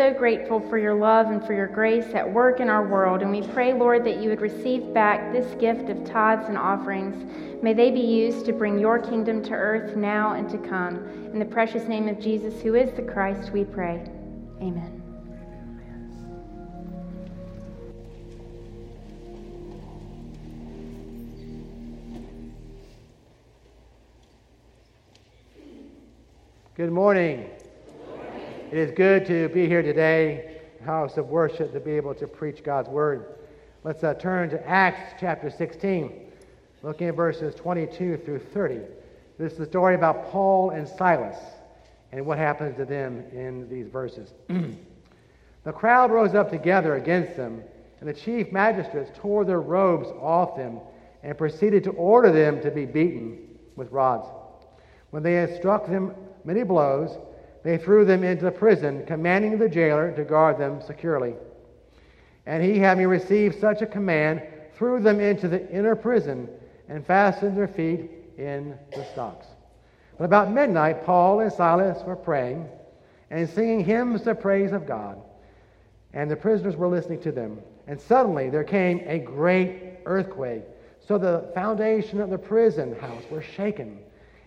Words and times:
so 0.00 0.14
grateful 0.14 0.60
for 0.70 0.78
your 0.78 0.94
love 0.94 1.26
and 1.26 1.44
for 1.44 1.52
your 1.52 1.66
grace 1.66 2.14
at 2.14 2.32
work 2.32 2.58
in 2.58 2.70
our 2.70 2.88
world, 2.88 3.20
and 3.20 3.30
we 3.30 3.42
pray, 3.48 3.74
Lord, 3.74 4.02
that 4.04 4.16
you 4.16 4.30
would 4.30 4.40
receive 4.40 4.94
back 4.94 5.30
this 5.30 5.54
gift 5.56 5.90
of 5.90 6.02
tithes 6.06 6.48
and 6.48 6.56
offerings. 6.56 7.62
May 7.62 7.74
they 7.74 7.90
be 7.90 8.00
used 8.00 8.46
to 8.46 8.54
bring 8.54 8.78
your 8.78 8.98
kingdom 8.98 9.42
to 9.42 9.52
earth 9.52 9.96
now 9.96 10.32
and 10.32 10.48
to 10.48 10.56
come. 10.56 11.06
In 11.34 11.38
the 11.38 11.44
precious 11.44 11.86
name 11.86 12.08
of 12.08 12.18
Jesus, 12.18 12.62
who 12.62 12.76
is 12.76 12.90
the 12.96 13.02
Christ, 13.02 13.52
we 13.52 13.62
pray. 13.62 14.02
Amen. 14.62 15.02
Good 26.74 26.90
morning. 26.90 27.50
It 28.70 28.78
is 28.78 28.92
good 28.92 29.26
to 29.26 29.48
be 29.48 29.66
here 29.66 29.82
today, 29.82 30.60
house 30.84 31.16
of 31.16 31.26
worship, 31.26 31.72
to 31.72 31.80
be 31.80 31.90
able 31.90 32.14
to 32.14 32.28
preach 32.28 32.62
God's 32.62 32.88
word. 32.88 33.34
Let's 33.82 34.04
uh, 34.04 34.14
turn 34.14 34.48
to 34.50 34.64
Acts 34.64 35.14
chapter 35.18 35.50
16, 35.50 36.12
looking 36.84 37.08
at 37.08 37.16
verses 37.16 37.52
22 37.56 38.18
through 38.18 38.38
30. 38.38 38.78
This 39.38 39.54
is 39.54 39.58
the 39.58 39.66
story 39.66 39.96
about 39.96 40.30
Paul 40.30 40.70
and 40.70 40.86
Silas 40.86 41.36
and 42.12 42.24
what 42.24 42.38
happens 42.38 42.76
to 42.76 42.84
them 42.84 43.24
in 43.32 43.68
these 43.68 43.88
verses. 43.88 44.34
the 45.64 45.72
crowd 45.72 46.12
rose 46.12 46.36
up 46.36 46.48
together 46.48 46.94
against 46.94 47.36
them, 47.36 47.64
and 47.98 48.08
the 48.08 48.14
chief 48.14 48.52
magistrates 48.52 49.10
tore 49.18 49.44
their 49.44 49.60
robes 49.60 50.06
off 50.20 50.56
them 50.56 50.78
and 51.24 51.36
proceeded 51.36 51.82
to 51.82 51.90
order 51.90 52.30
them 52.30 52.60
to 52.60 52.70
be 52.70 52.86
beaten 52.86 53.36
with 53.74 53.90
rods. 53.90 54.28
When 55.10 55.24
they 55.24 55.34
had 55.34 55.56
struck 55.56 55.88
them 55.88 56.14
many 56.44 56.62
blows, 56.62 57.18
they 57.62 57.76
threw 57.76 58.04
them 58.04 58.24
into 58.24 58.44
the 58.44 58.50
prison, 58.50 59.04
commanding 59.06 59.58
the 59.58 59.68
jailer 59.68 60.12
to 60.12 60.24
guard 60.24 60.58
them 60.58 60.80
securely. 60.86 61.34
And 62.46 62.62
he, 62.62 62.78
having 62.78 63.06
received 63.06 63.60
such 63.60 63.82
a 63.82 63.86
command, 63.86 64.42
threw 64.74 65.00
them 65.00 65.20
into 65.20 65.46
the 65.46 65.68
inner 65.70 65.94
prison 65.94 66.48
and 66.88 67.06
fastened 67.06 67.56
their 67.56 67.68
feet 67.68 68.10
in 68.38 68.76
the 68.96 69.04
stocks. 69.12 69.46
But 70.18 70.24
about 70.24 70.50
midnight, 70.50 71.04
Paul 71.04 71.40
and 71.40 71.52
Silas 71.52 72.02
were 72.04 72.16
praying 72.16 72.68
and 73.30 73.48
singing 73.48 73.84
hymns 73.84 74.22
to 74.22 74.34
praise 74.34 74.72
of 74.72 74.86
God, 74.86 75.20
and 76.12 76.30
the 76.30 76.36
prisoners 76.36 76.76
were 76.76 76.88
listening 76.88 77.20
to 77.22 77.32
them. 77.32 77.60
And 77.86 78.00
suddenly 78.00 78.50
there 78.50 78.64
came 78.64 79.02
a 79.06 79.18
great 79.18 79.98
earthquake, 80.04 80.64
so 81.06 81.18
the 81.18 81.50
foundation 81.54 82.20
of 82.20 82.30
the 82.30 82.38
prison 82.38 82.98
house 82.98 83.22
was 83.30 83.44
shaken. 83.44 83.98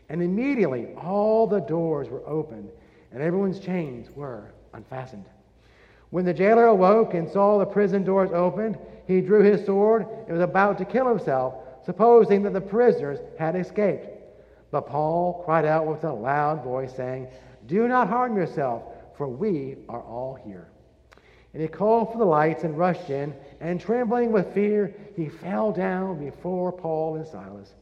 And 0.09 0.21
immediately 0.21 0.93
all 0.95 1.47
the 1.47 1.61
doors 1.61 2.09
were 2.09 2.27
opened, 2.27 2.69
and 3.13 3.21
everyone's 3.21 3.59
chains 3.59 4.09
were 4.15 4.51
unfastened. 4.73 5.25
When 6.09 6.25
the 6.25 6.33
jailer 6.33 6.65
awoke 6.65 7.13
and 7.13 7.29
saw 7.29 7.57
the 7.57 7.65
prison 7.65 8.03
doors 8.03 8.31
opened, 8.33 8.77
he 9.07 9.21
drew 9.21 9.41
his 9.41 9.65
sword 9.65 10.05
and 10.27 10.33
was 10.33 10.41
about 10.41 10.77
to 10.79 10.85
kill 10.85 11.07
himself, 11.07 11.55
supposing 11.85 12.43
that 12.43 12.53
the 12.53 12.61
prisoners 12.61 13.19
had 13.37 13.55
escaped. 13.55 14.07
But 14.71 14.87
Paul 14.87 15.43
cried 15.45 15.65
out 15.65 15.85
with 15.85 16.03
a 16.03 16.13
loud 16.13 16.63
voice, 16.63 16.95
saying, 16.95 17.27
Do 17.67 17.87
not 17.87 18.09
harm 18.09 18.35
yourself, 18.35 18.83
for 19.15 19.27
we 19.27 19.77
are 19.89 20.01
all 20.01 20.39
here. 20.43 20.67
And 21.53 21.61
he 21.61 21.67
called 21.67 22.11
for 22.11 22.17
the 22.17 22.25
lights 22.25 22.63
and 22.63 22.77
rushed 22.77 23.09
in, 23.09 23.33
and 23.59 23.79
trembling 23.79 24.31
with 24.31 24.53
fear, 24.53 24.93
he 25.15 25.29
fell 25.29 25.71
down 25.71 26.17
before 26.17 26.71
Paul 26.71 27.15
and 27.15 27.27
Silas. 27.27 27.73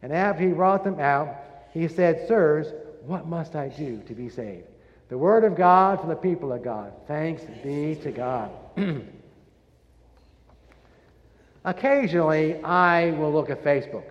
And 0.00 0.12
after 0.12 0.44
he 0.44 0.52
brought 0.52 0.84
them 0.84 0.98
out, 0.98 1.36
he 1.72 1.88
said, 1.88 2.26
Sirs, 2.26 2.72
what 3.06 3.26
must 3.26 3.54
I 3.54 3.68
do 3.68 4.02
to 4.06 4.14
be 4.14 4.28
saved? 4.28 4.66
The 5.08 5.16
word 5.16 5.44
of 5.44 5.56
God 5.56 6.00
for 6.00 6.06
the 6.06 6.16
people 6.16 6.52
of 6.52 6.62
God. 6.62 6.92
Thanks 7.06 7.42
be 7.62 7.94
to 8.02 8.10
God. 8.10 8.50
Occasionally, 11.64 12.62
I 12.62 13.12
will 13.12 13.32
look 13.32 13.48
at 13.48 13.64
Facebook. 13.64 14.04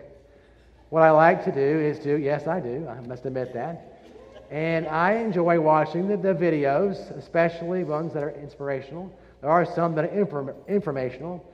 What 0.90 1.04
I 1.04 1.12
like 1.12 1.44
to 1.46 1.52
do 1.52 1.62
is 1.62 2.00
to, 2.00 2.18
yes, 2.18 2.48
I 2.48 2.60
do, 2.60 2.88
I 2.88 3.00
must 3.02 3.26
admit 3.26 3.54
that. 3.54 4.02
And 4.50 4.88
I 4.88 5.14
enjoy 5.14 5.60
watching 5.60 6.08
the, 6.08 6.18
the 6.18 6.34
videos, 6.34 7.16
especially 7.18 7.84
ones 7.84 8.14
that 8.14 8.24
are 8.24 8.32
inspirational. 8.32 9.12
There 9.42 9.52
are 9.52 9.66
some 9.66 9.94
that 9.96 10.06
are 10.06 10.20
inform- 10.20 10.56
informational. 10.68 11.46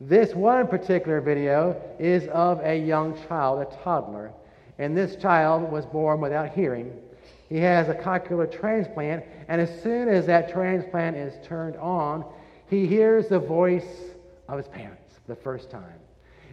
This 0.00 0.34
one 0.34 0.68
particular 0.68 1.20
video 1.20 1.80
is 1.98 2.28
of 2.28 2.60
a 2.60 2.76
young 2.78 3.18
child, 3.26 3.62
a 3.62 3.82
toddler, 3.82 4.32
and 4.78 4.96
this 4.96 5.16
child 5.16 5.72
was 5.72 5.86
born 5.86 6.20
without 6.20 6.50
hearing. 6.50 6.92
He 7.52 7.58
has 7.58 7.90
a 7.90 7.94
cochlear 7.94 8.50
transplant, 8.50 9.26
and 9.46 9.60
as 9.60 9.82
soon 9.82 10.08
as 10.08 10.24
that 10.24 10.50
transplant 10.50 11.18
is 11.18 11.34
turned 11.46 11.76
on, 11.76 12.24
he 12.70 12.86
hears 12.86 13.28
the 13.28 13.38
voice 13.38 13.84
of 14.48 14.56
his 14.56 14.68
parents 14.68 15.16
for 15.16 15.34
the 15.34 15.40
first 15.42 15.70
time. 15.70 16.00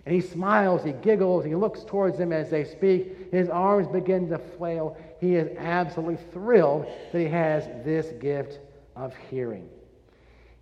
And 0.05 0.13
he 0.13 0.19
smiles, 0.19 0.83
he 0.83 0.91
giggles, 0.91 1.45
he 1.45 1.55
looks 1.55 1.85
towards 1.85 2.17
them 2.17 2.33
as 2.33 2.49
they 2.49 2.65
speak. 2.65 3.31
His 3.31 3.47
arms 3.47 3.87
begin 3.87 4.27
to 4.27 4.37
flail. 4.37 4.97
He 5.21 5.35
is 5.35 5.55
absolutely 5.57 6.17
thrilled 6.33 6.85
that 7.13 7.19
he 7.19 7.27
has 7.27 7.63
this 7.85 8.07
gift 8.19 8.59
of 8.97 9.15
hearing. 9.29 9.69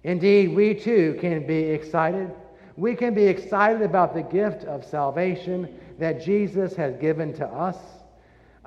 Indeed, 0.03 0.55
we 0.55 0.75
too 0.75 1.17
can 1.19 1.47
be 1.47 1.63
excited. 1.63 2.31
We 2.75 2.93
can 2.93 3.15
be 3.15 3.25
excited 3.25 3.81
about 3.81 4.13
the 4.13 4.21
gift 4.21 4.65
of 4.65 4.85
salvation 4.85 5.79
that 5.97 6.21
Jesus 6.21 6.75
has 6.75 6.95
given 6.97 7.33
to 7.37 7.47
us, 7.47 7.77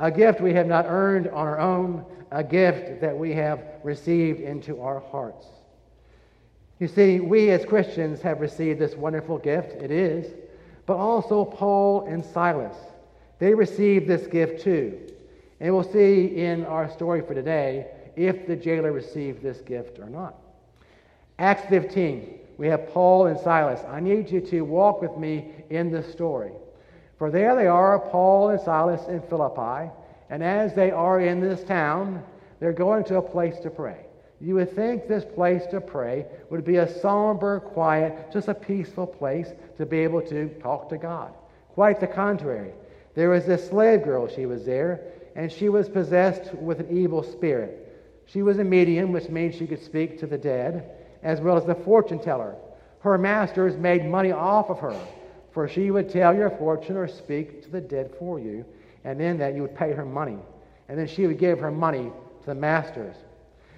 a 0.00 0.10
gift 0.10 0.40
we 0.40 0.54
have 0.54 0.66
not 0.66 0.86
earned 0.88 1.28
on 1.28 1.46
our 1.46 1.60
own, 1.60 2.04
a 2.30 2.42
gift 2.42 3.02
that 3.02 3.16
we 3.16 3.32
have 3.34 3.62
received 3.84 4.40
into 4.40 4.80
our 4.80 4.98
hearts. 4.98 5.46
You 6.78 6.88
see, 6.88 7.20
we 7.20 7.50
as 7.50 7.66
Christians 7.66 8.22
have 8.22 8.40
received 8.40 8.80
this 8.80 8.96
wonderful 8.96 9.36
gift, 9.36 9.72
it 9.82 9.90
is, 9.90 10.32
but 10.86 10.96
also 10.96 11.44
Paul 11.44 12.06
and 12.06 12.24
Silas. 12.24 12.74
They 13.38 13.52
received 13.52 14.08
this 14.08 14.26
gift 14.26 14.62
too. 14.62 14.98
And 15.60 15.74
we'll 15.74 15.84
see 15.84 16.34
in 16.34 16.64
our 16.64 16.90
story 16.90 17.20
for 17.20 17.34
today 17.34 17.88
if 18.16 18.46
the 18.46 18.56
jailer 18.56 18.92
received 18.92 19.42
this 19.42 19.60
gift 19.60 19.98
or 19.98 20.08
not. 20.08 20.34
Acts 21.38 21.68
15, 21.68 22.38
we 22.56 22.68
have 22.68 22.88
Paul 22.88 23.26
and 23.26 23.38
Silas. 23.38 23.80
I 23.86 24.00
need 24.00 24.30
you 24.30 24.40
to 24.40 24.62
walk 24.62 25.02
with 25.02 25.18
me 25.18 25.52
in 25.68 25.92
this 25.92 26.10
story. 26.10 26.52
For 27.20 27.30
there 27.30 27.54
they 27.54 27.66
are, 27.66 27.98
Paul 27.98 28.48
and 28.48 28.60
Silas 28.62 29.06
in 29.08 29.20
Philippi, 29.20 29.90
and 30.30 30.42
as 30.42 30.72
they 30.72 30.90
are 30.90 31.20
in 31.20 31.38
this 31.38 31.62
town, 31.62 32.24
they're 32.60 32.72
going 32.72 33.04
to 33.04 33.18
a 33.18 33.22
place 33.22 33.58
to 33.58 33.68
pray. 33.68 34.06
You 34.40 34.54
would 34.54 34.74
think 34.74 35.06
this 35.06 35.26
place 35.26 35.66
to 35.70 35.82
pray 35.82 36.24
would 36.48 36.64
be 36.64 36.76
a 36.76 36.88
somber, 36.88 37.60
quiet, 37.60 38.32
just 38.32 38.48
a 38.48 38.54
peaceful 38.54 39.06
place 39.06 39.52
to 39.76 39.84
be 39.84 39.98
able 39.98 40.22
to 40.28 40.48
talk 40.62 40.88
to 40.88 40.96
God. 40.96 41.34
Quite 41.74 42.00
the 42.00 42.06
contrary. 42.06 42.72
There 43.14 43.28
was 43.28 43.44
this 43.44 43.68
slave 43.68 44.02
girl, 44.02 44.26
she 44.26 44.46
was 44.46 44.64
there, 44.64 45.02
and 45.36 45.52
she 45.52 45.68
was 45.68 45.90
possessed 45.90 46.54
with 46.54 46.80
an 46.80 46.88
evil 46.90 47.22
spirit. 47.22 48.22
She 48.24 48.40
was 48.40 48.58
a 48.58 48.64
medium, 48.64 49.12
which 49.12 49.28
means 49.28 49.56
she 49.56 49.66
could 49.66 49.84
speak 49.84 50.18
to 50.20 50.26
the 50.26 50.38
dead, 50.38 50.90
as 51.22 51.42
well 51.42 51.58
as 51.58 51.66
the 51.66 51.74
fortune 51.74 52.18
teller. 52.18 52.56
Her 53.00 53.18
masters 53.18 53.76
made 53.76 54.06
money 54.06 54.32
off 54.32 54.70
of 54.70 54.78
her. 54.78 54.98
For 55.52 55.68
she 55.68 55.90
would 55.90 56.08
tell 56.08 56.34
your 56.34 56.50
fortune 56.50 56.96
or 56.96 57.08
speak 57.08 57.62
to 57.64 57.70
the 57.70 57.80
dead 57.80 58.12
for 58.18 58.38
you, 58.38 58.64
and 59.04 59.20
in 59.20 59.38
that 59.38 59.54
you 59.54 59.62
would 59.62 59.74
pay 59.74 59.92
her 59.92 60.04
money. 60.04 60.38
And 60.88 60.98
then 60.98 61.06
she 61.06 61.26
would 61.26 61.38
give 61.38 61.58
her 61.60 61.70
money 61.70 62.10
to 62.40 62.46
the 62.46 62.54
masters. 62.54 63.16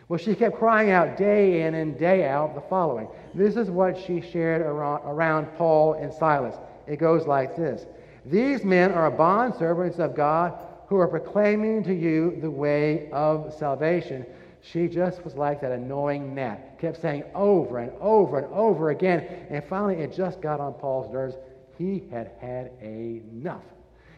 Well, 0.08 0.18
she 0.18 0.34
kept 0.34 0.58
crying 0.58 0.90
out 0.90 1.16
day 1.16 1.62
in 1.62 1.74
and 1.74 1.98
day 1.98 2.28
out 2.28 2.54
the 2.54 2.60
following. 2.60 3.08
This 3.34 3.56
is 3.56 3.70
what 3.70 3.98
she 3.98 4.20
shared 4.20 4.60
around, 4.60 5.02
around 5.06 5.46
Paul 5.56 5.94
and 5.94 6.12
Silas. 6.12 6.56
It 6.86 6.98
goes 6.98 7.26
like 7.26 7.56
this 7.56 7.86
These 8.26 8.64
men 8.64 8.92
are 8.92 9.10
bondservants 9.10 9.98
of 9.98 10.14
God 10.14 10.58
who 10.88 10.98
are 10.98 11.08
proclaiming 11.08 11.82
to 11.84 11.94
you 11.94 12.38
the 12.42 12.50
way 12.50 13.08
of 13.12 13.54
salvation. 13.58 14.26
She 14.60 14.86
just 14.86 15.24
was 15.24 15.34
like 15.34 15.60
that 15.62 15.72
annoying 15.72 16.34
gnat, 16.34 16.78
kept 16.78 17.00
saying 17.00 17.24
over 17.34 17.78
and 17.78 17.90
over 18.00 18.38
and 18.38 18.52
over 18.52 18.90
again. 18.90 19.46
And 19.48 19.64
finally, 19.64 19.96
it 19.96 20.12
just 20.12 20.40
got 20.40 20.60
on 20.60 20.74
Paul's 20.74 21.10
nerves. 21.12 21.36
He 21.82 22.04
had 22.12 22.30
had 22.40 22.70
enough. 22.80 23.64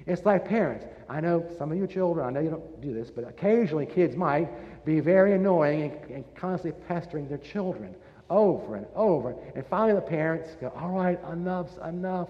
It's 0.07 0.27
like 0.27 0.47
parents. 0.47 0.85
I 1.09 1.23
know 1.23 1.47
some 1.57 1.73
of 1.73 1.79
you 1.79 1.87
children, 1.87 2.27
I 2.27 2.31
know 2.31 2.41
you 2.41 2.51
don't 2.51 2.81
do 2.83 2.93
this, 2.93 3.11
but 3.11 3.27
occasionally 3.27 3.87
kids 3.87 4.17
might 4.17 4.85
be 4.85 5.01
very 5.01 5.33
annoying 5.33 5.83
and, 5.83 6.11
and 6.11 6.35
constantly 6.35 6.79
pestering 6.87 7.27
their 7.27 7.39
children 7.39 7.95
over 8.29 8.77
and 8.77 8.87
over. 8.95 9.35
And 9.55 9.65
finally, 9.67 9.95
the 9.95 10.03
parents 10.03 10.51
go, 10.61 10.75
All 10.77 10.91
right, 10.91 11.19
enough's 11.33 11.79
enough. 11.89 12.29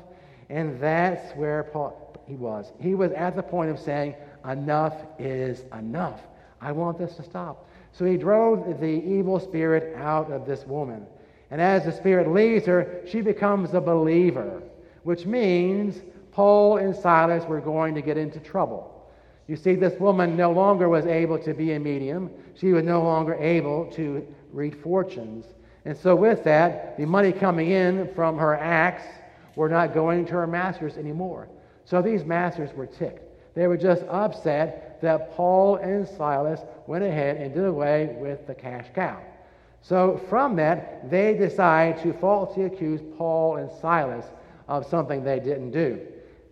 And 0.50 0.80
that's 0.80 1.36
where 1.36 1.64
Paul, 1.64 2.16
he 2.28 2.36
was. 2.36 2.72
He 2.78 2.94
was 2.94 3.10
at 3.10 3.34
the 3.34 3.42
point 3.42 3.72
of 3.72 3.80
saying, 3.80 4.14
Enough 4.48 4.94
is 5.18 5.64
enough. 5.76 6.20
I 6.60 6.70
want 6.70 6.96
this 6.96 7.16
to 7.16 7.24
stop. 7.24 7.68
So 7.90 8.04
he 8.04 8.16
drove 8.16 8.80
the 8.80 8.86
evil 8.86 9.40
spirit 9.40 9.96
out 9.96 10.30
of 10.30 10.46
this 10.46 10.64
woman. 10.64 11.06
And 11.50 11.60
as 11.60 11.84
the 11.84 11.92
spirit 11.92 12.28
leaves 12.28 12.66
her, 12.66 13.02
she 13.04 13.20
becomes 13.20 13.74
a 13.74 13.80
believer 13.80 14.62
which 15.04 15.26
means 15.26 16.02
Paul 16.32 16.78
and 16.78 16.94
Silas 16.94 17.44
were 17.44 17.60
going 17.60 17.94
to 17.94 18.02
get 18.02 18.18
into 18.18 18.40
trouble. 18.40 18.90
You 19.46 19.56
see, 19.56 19.74
this 19.74 19.98
woman 20.00 20.36
no 20.36 20.50
longer 20.50 20.88
was 20.88 21.06
able 21.06 21.38
to 21.38 21.54
be 21.54 21.72
a 21.72 21.78
medium. 21.78 22.30
She 22.54 22.72
was 22.72 22.82
no 22.82 23.02
longer 23.02 23.34
able 23.34 23.86
to 23.92 24.26
read 24.52 24.74
fortunes. 24.82 25.44
And 25.84 25.96
so, 25.96 26.16
with 26.16 26.42
that, 26.44 26.96
the 26.96 27.04
money 27.04 27.30
coming 27.30 27.70
in 27.70 28.12
from 28.14 28.38
her 28.38 28.56
acts 28.56 29.04
were 29.54 29.68
not 29.68 29.92
going 29.92 30.24
to 30.26 30.32
her 30.32 30.46
masters 30.46 30.96
anymore. 30.96 31.48
So, 31.84 32.00
these 32.00 32.24
masters 32.24 32.72
were 32.74 32.86
ticked. 32.86 33.54
They 33.54 33.66
were 33.66 33.76
just 33.76 34.02
upset 34.08 34.98
that 35.02 35.32
Paul 35.34 35.76
and 35.76 36.08
Silas 36.08 36.60
went 36.86 37.04
ahead 37.04 37.36
and 37.36 37.52
did 37.52 37.64
away 37.64 38.16
with 38.18 38.46
the 38.46 38.54
cash 38.54 38.86
cow. 38.94 39.20
So, 39.82 40.18
from 40.30 40.56
that, 40.56 41.10
they 41.10 41.34
decide 41.34 42.02
to 42.02 42.14
falsely 42.14 42.64
accuse 42.64 43.02
Paul 43.18 43.56
and 43.56 43.70
Silas 43.70 44.24
of 44.68 44.86
something 44.86 45.22
they 45.22 45.40
didn't 45.40 45.70
do. 45.70 46.00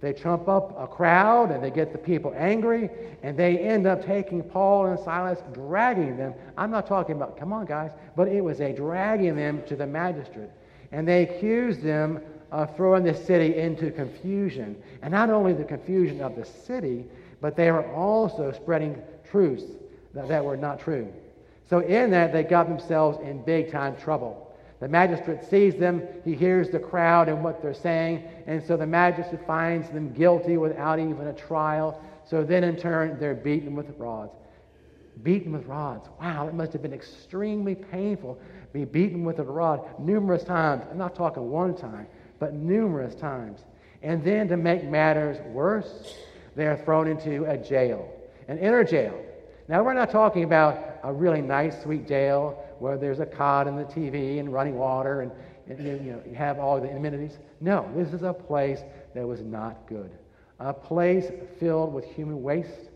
They 0.00 0.12
trump 0.12 0.49
up 0.49 0.76
a 0.76 0.88
crowd 0.88 1.53
and 1.53 1.62
they 1.62 1.70
get 1.70 1.93
the 1.93 1.99
people 1.99 2.35
angry, 2.37 2.91
and 3.23 3.37
they 3.37 3.56
end 3.59 3.87
up 3.87 4.05
taking 4.05 4.43
Paul 4.43 4.87
and 4.87 4.99
Silas, 4.99 5.38
dragging 5.53 6.17
them. 6.17 6.35
I'm 6.59 6.73
not 6.73 6.88
talking 6.88 7.14
about, 7.14 7.38
come 7.38 7.53
on, 7.53 7.67
guys, 7.67 7.93
but 8.17 8.26
it 8.26 8.41
was 8.41 8.61
a 8.61 8.73
dragging 8.73 9.37
them 9.37 9.62
to 9.69 9.76
the 9.76 9.87
magistrate. 9.87 10.50
And 10.91 11.06
they 11.06 11.23
accused 11.23 11.82
them 11.82 12.20
of 12.50 12.75
throwing 12.75 13.05
the 13.05 13.14
city 13.14 13.56
into 13.56 13.93
confusion. 13.93 14.76
And 15.03 15.12
not 15.12 15.31
only 15.31 15.53
the 15.53 15.65
confusion 15.65 16.20
of 16.20 16.35
the 16.35 16.44
city, 16.44 17.05
but 17.41 17.56
they 17.56 17.70
were 17.70 17.87
also 17.93 18.50
spreading 18.53 19.00
truths 19.31 19.65
that, 20.15 20.26
that 20.29 20.44
were 20.44 20.56
not 20.56 20.81
true. 20.81 21.12
So, 21.70 21.79
in 21.79 22.11
that, 22.11 22.32
they 22.32 22.43
got 22.43 22.69
themselves 22.69 23.19
in 23.23 23.43
big 23.44 23.70
time 23.70 23.97
trouble. 23.97 24.52
The 24.82 24.88
magistrate 24.88 25.44
sees 25.44 25.76
them, 25.76 26.02
he 26.25 26.34
hears 26.34 26.69
the 26.69 26.81
crowd 26.81 27.29
and 27.29 27.44
what 27.44 27.62
they're 27.62 27.73
saying, 27.73 28.25
and 28.49 28.61
so 28.61 28.76
the 28.76 28.84
magistrate 28.84 29.46
finds 29.46 29.88
them 29.90 30.12
guilty 30.12 30.56
without 30.56 30.99
even 30.99 31.29
a 31.29 31.32
trial. 31.32 32.02
So 32.25 32.43
then, 32.43 32.64
in 32.64 32.75
turn, 32.75 33.17
they're 33.20 33.32
beaten 33.32 33.76
with 33.76 33.96
rods. 33.96 34.32
Beaten 35.23 35.52
with 35.52 35.67
rods. 35.67 36.08
Wow, 36.20 36.49
it 36.49 36.55
must 36.55 36.73
have 36.73 36.82
been 36.82 36.93
extremely 36.93 37.76
painful. 37.76 38.34
To 38.34 38.73
be 38.73 38.84
beaten 38.84 39.25
with 39.25 39.38
a 39.38 39.44
rod 39.44 39.88
numerous 40.00 40.43
times. 40.43 40.82
I'm 40.90 40.99
not 40.99 41.14
talking 41.14 41.49
one 41.49 41.76
time, 41.76 42.08
but 42.40 42.52
numerous 42.52 43.14
times. 43.14 43.61
And 44.02 44.25
then, 44.25 44.49
to 44.49 44.56
make 44.56 44.82
matters 44.82 45.38
worse, 45.52 46.17
they 46.56 46.67
are 46.67 46.76
thrown 46.76 47.06
into 47.06 47.44
a 47.44 47.56
jail, 47.56 48.12
an 48.49 48.58
inner 48.58 48.82
jail. 48.82 49.14
Now, 49.69 49.84
we're 49.84 49.94
not 49.94 50.11
talking 50.11 50.43
about 50.43 50.99
a 51.05 51.12
really 51.12 51.40
nice, 51.40 51.81
sweet 51.84 52.08
jail 52.08 52.58
where 52.82 52.99
there's 52.99 53.20
a 53.20 53.26
cot 53.26 53.69
and 53.69 53.79
the 53.79 53.84
TV 53.84 54.40
and 54.40 54.52
running 54.52 54.75
water 54.75 55.20
and, 55.20 55.31
and 55.69 56.05
you, 56.05 56.12
know, 56.12 56.20
you 56.29 56.34
have 56.34 56.58
all 56.58 56.81
the 56.81 56.88
amenities. 56.88 57.38
No, 57.61 57.88
this 57.94 58.12
is 58.12 58.25
a 58.25 58.32
place 58.32 58.81
that 59.14 59.25
was 59.25 59.40
not 59.40 59.87
good. 59.87 60.11
A 60.58 60.75
place 60.75 61.31
filled 61.61 61.94
with 61.94 62.05
human 62.05 62.43
waste, 62.43 62.90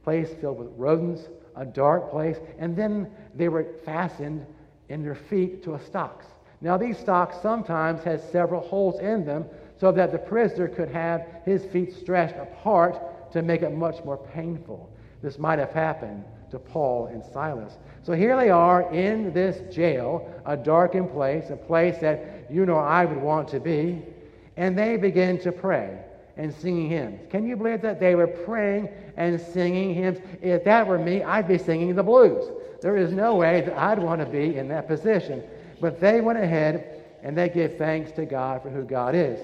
a 0.00 0.04
place 0.04 0.28
filled 0.38 0.58
with 0.58 0.68
rodents, 0.76 1.28
a 1.56 1.64
dark 1.64 2.10
place, 2.10 2.36
and 2.58 2.76
then 2.76 3.10
they 3.34 3.48
were 3.48 3.66
fastened 3.86 4.44
in 4.90 5.02
their 5.02 5.14
feet 5.14 5.64
to 5.64 5.74
a 5.76 5.80
stocks. 5.80 6.26
Now, 6.60 6.76
these 6.76 6.98
stocks 6.98 7.36
sometimes 7.40 8.02
had 8.02 8.20
several 8.20 8.60
holes 8.60 9.00
in 9.00 9.24
them 9.24 9.46
so 9.80 9.90
that 9.92 10.12
the 10.12 10.18
prisoner 10.18 10.68
could 10.68 10.90
have 10.90 11.26
his 11.46 11.64
feet 11.64 11.94
stretched 11.94 12.36
apart 12.36 13.32
to 13.32 13.40
make 13.40 13.62
it 13.62 13.72
much 13.72 14.04
more 14.04 14.18
painful. 14.18 14.90
This 15.22 15.38
might 15.38 15.58
have 15.58 15.72
happened 15.72 16.22
to 16.52 16.58
Paul 16.58 17.06
and 17.06 17.24
Silas. 17.24 17.78
So 18.02 18.12
here 18.12 18.36
they 18.36 18.50
are 18.50 18.92
in 18.92 19.32
this 19.32 19.74
jail, 19.74 20.30
a 20.46 20.56
darkened 20.56 21.10
place, 21.10 21.50
a 21.50 21.56
place 21.56 21.98
that 21.98 22.46
you 22.50 22.66
know 22.66 22.78
I 22.78 23.04
would 23.06 23.20
want 23.20 23.48
to 23.48 23.60
be, 23.60 24.02
and 24.56 24.78
they 24.78 24.96
begin 24.96 25.38
to 25.40 25.50
pray 25.50 25.98
and 26.36 26.54
singing 26.54 26.90
hymns. 26.90 27.20
Can 27.30 27.46
you 27.46 27.56
believe 27.56 27.80
that? 27.82 28.00
They 28.00 28.14
were 28.14 28.26
praying 28.26 28.88
and 29.16 29.40
singing 29.40 29.94
hymns. 29.94 30.18
If 30.42 30.64
that 30.64 30.86
were 30.86 30.98
me, 30.98 31.22
I'd 31.22 31.48
be 31.48 31.58
singing 31.58 31.94
the 31.94 32.02
blues. 32.02 32.50
There 32.82 32.96
is 32.96 33.12
no 33.12 33.34
way 33.34 33.62
that 33.62 33.76
I'd 33.76 33.98
want 33.98 34.20
to 34.20 34.26
be 34.26 34.56
in 34.56 34.68
that 34.68 34.86
position. 34.86 35.42
But 35.80 36.00
they 36.00 36.20
went 36.20 36.38
ahead 36.38 37.02
and 37.22 37.36
they 37.36 37.48
give 37.48 37.78
thanks 37.78 38.12
to 38.12 38.26
God 38.26 38.62
for 38.62 38.68
who 38.68 38.84
God 38.84 39.14
is. 39.14 39.40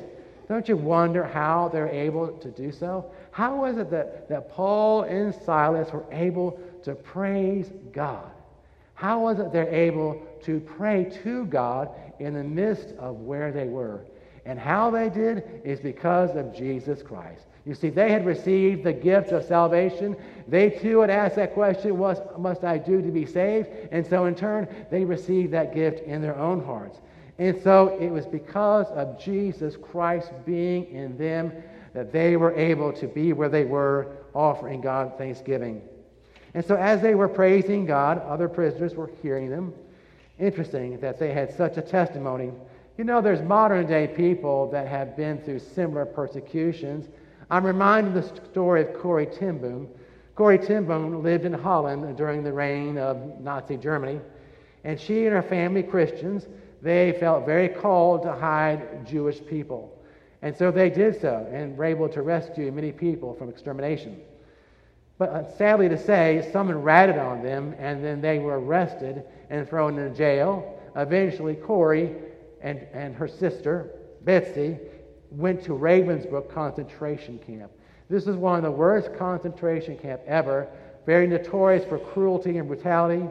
Don't 0.48 0.68
you 0.68 0.76
wonder 0.76 1.24
how 1.24 1.68
they're 1.68 1.88
able 1.88 2.28
to 2.28 2.50
do 2.50 2.72
so? 2.72 3.10
How 3.30 3.60
was 3.60 3.76
it 3.76 3.90
that, 3.90 4.28
that 4.30 4.50
Paul 4.50 5.02
and 5.02 5.34
Silas 5.34 5.92
were 5.92 6.04
able 6.10 6.58
to 6.84 6.94
praise 6.94 7.70
God? 7.92 8.30
How 8.94 9.20
was 9.20 9.38
it 9.38 9.52
they're 9.52 9.72
able 9.72 10.20
to 10.42 10.60
pray 10.60 11.10
to 11.22 11.44
God 11.46 11.90
in 12.18 12.34
the 12.34 12.42
midst 12.42 12.94
of 12.98 13.20
where 13.20 13.52
they 13.52 13.68
were? 13.68 14.00
And 14.44 14.58
how 14.58 14.90
they 14.90 15.08
did 15.10 15.60
is 15.62 15.78
because 15.78 16.34
of 16.34 16.54
Jesus 16.54 17.02
Christ. 17.02 17.44
You 17.64 17.74
see, 17.74 17.90
they 17.90 18.10
had 18.10 18.24
received 18.24 18.82
the 18.82 18.94
gift 18.94 19.30
of 19.30 19.44
salvation. 19.44 20.16
They 20.48 20.70
too 20.70 21.00
had 21.00 21.10
asked 21.10 21.36
that 21.36 21.52
question, 21.52 21.98
What 21.98 22.40
must 22.40 22.64
I 22.64 22.78
do 22.78 23.02
to 23.02 23.10
be 23.10 23.26
saved? 23.26 23.68
And 23.92 24.06
so, 24.06 24.24
in 24.24 24.34
turn, 24.34 24.66
they 24.90 25.04
received 25.04 25.52
that 25.52 25.74
gift 25.74 26.00
in 26.00 26.22
their 26.22 26.36
own 26.36 26.64
hearts. 26.64 26.98
And 27.38 27.60
so, 27.62 27.98
it 28.00 28.08
was 28.08 28.24
because 28.26 28.86
of 28.86 29.20
Jesus 29.20 29.76
Christ 29.76 30.32
being 30.46 30.86
in 30.86 31.18
them 31.18 31.52
that 31.92 32.10
they 32.10 32.36
were 32.36 32.54
able 32.54 32.92
to 32.94 33.06
be 33.06 33.32
where 33.34 33.48
they 33.50 33.64
were, 33.64 34.16
offering 34.34 34.80
God 34.80 35.18
thanksgiving. 35.18 35.82
And 36.58 36.66
so, 36.66 36.74
as 36.74 37.00
they 37.00 37.14
were 37.14 37.28
praising 37.28 37.86
God, 37.86 38.20
other 38.22 38.48
prisoners 38.48 38.96
were 38.96 39.12
hearing 39.22 39.48
them. 39.48 39.72
Interesting 40.40 40.98
that 40.98 41.16
they 41.16 41.32
had 41.32 41.54
such 41.56 41.76
a 41.76 41.80
testimony. 41.80 42.50
You 42.96 43.04
know, 43.04 43.20
there's 43.20 43.40
modern 43.42 43.86
day 43.86 44.08
people 44.08 44.68
that 44.72 44.88
have 44.88 45.16
been 45.16 45.38
through 45.38 45.60
similar 45.60 46.04
persecutions. 46.04 47.06
I'm 47.48 47.64
reminded 47.64 48.16
of 48.16 48.28
the 48.28 48.44
story 48.50 48.82
of 48.82 48.92
Corrie 48.92 49.26
ten 49.26 49.60
Corey 49.60 49.86
Corrie 50.34 50.58
ten 50.58 50.84
Boom 50.84 51.22
lived 51.22 51.44
in 51.44 51.52
Holland 51.52 52.16
during 52.16 52.42
the 52.42 52.52
reign 52.52 52.98
of 52.98 53.40
Nazi 53.40 53.76
Germany, 53.76 54.20
and 54.82 54.98
she 54.98 55.26
and 55.26 55.36
her 55.36 55.42
family, 55.42 55.84
Christians, 55.84 56.48
they 56.82 57.16
felt 57.20 57.46
very 57.46 57.68
called 57.68 58.22
to 58.22 58.32
hide 58.32 59.06
Jewish 59.06 59.46
people. 59.46 59.96
And 60.42 60.56
so 60.56 60.72
they 60.72 60.90
did 60.90 61.20
so 61.20 61.46
and 61.52 61.78
were 61.78 61.84
able 61.84 62.08
to 62.08 62.22
rescue 62.22 62.72
many 62.72 62.90
people 62.90 63.32
from 63.34 63.48
extermination. 63.48 64.22
But 65.18 65.30
uh, 65.30 65.56
sadly 65.56 65.88
to 65.88 65.98
say, 65.98 66.48
someone 66.52 66.80
ratted 66.80 67.18
on 67.18 67.42
them, 67.42 67.74
and 67.78 68.04
then 68.04 68.20
they 68.20 68.38
were 68.38 68.60
arrested 68.60 69.24
and 69.50 69.68
thrown 69.68 69.98
in 69.98 70.14
jail. 70.14 70.78
Eventually, 70.94 71.54
Corrie 71.54 72.14
and, 72.60 72.86
and 72.92 73.14
her 73.16 73.28
sister, 73.28 73.90
Betsie, 74.22 74.78
went 75.30 75.62
to 75.64 75.72
Ravensbrück 75.72 76.50
concentration 76.50 77.38
camp. 77.38 77.70
This 78.08 78.26
is 78.26 78.36
one 78.36 78.56
of 78.56 78.62
the 78.62 78.70
worst 78.70 79.14
concentration 79.16 79.98
camp 79.98 80.22
ever, 80.26 80.68
very 81.04 81.26
notorious 81.26 81.84
for 81.84 81.98
cruelty 81.98 82.58
and 82.58 82.68
brutality. 82.68 83.28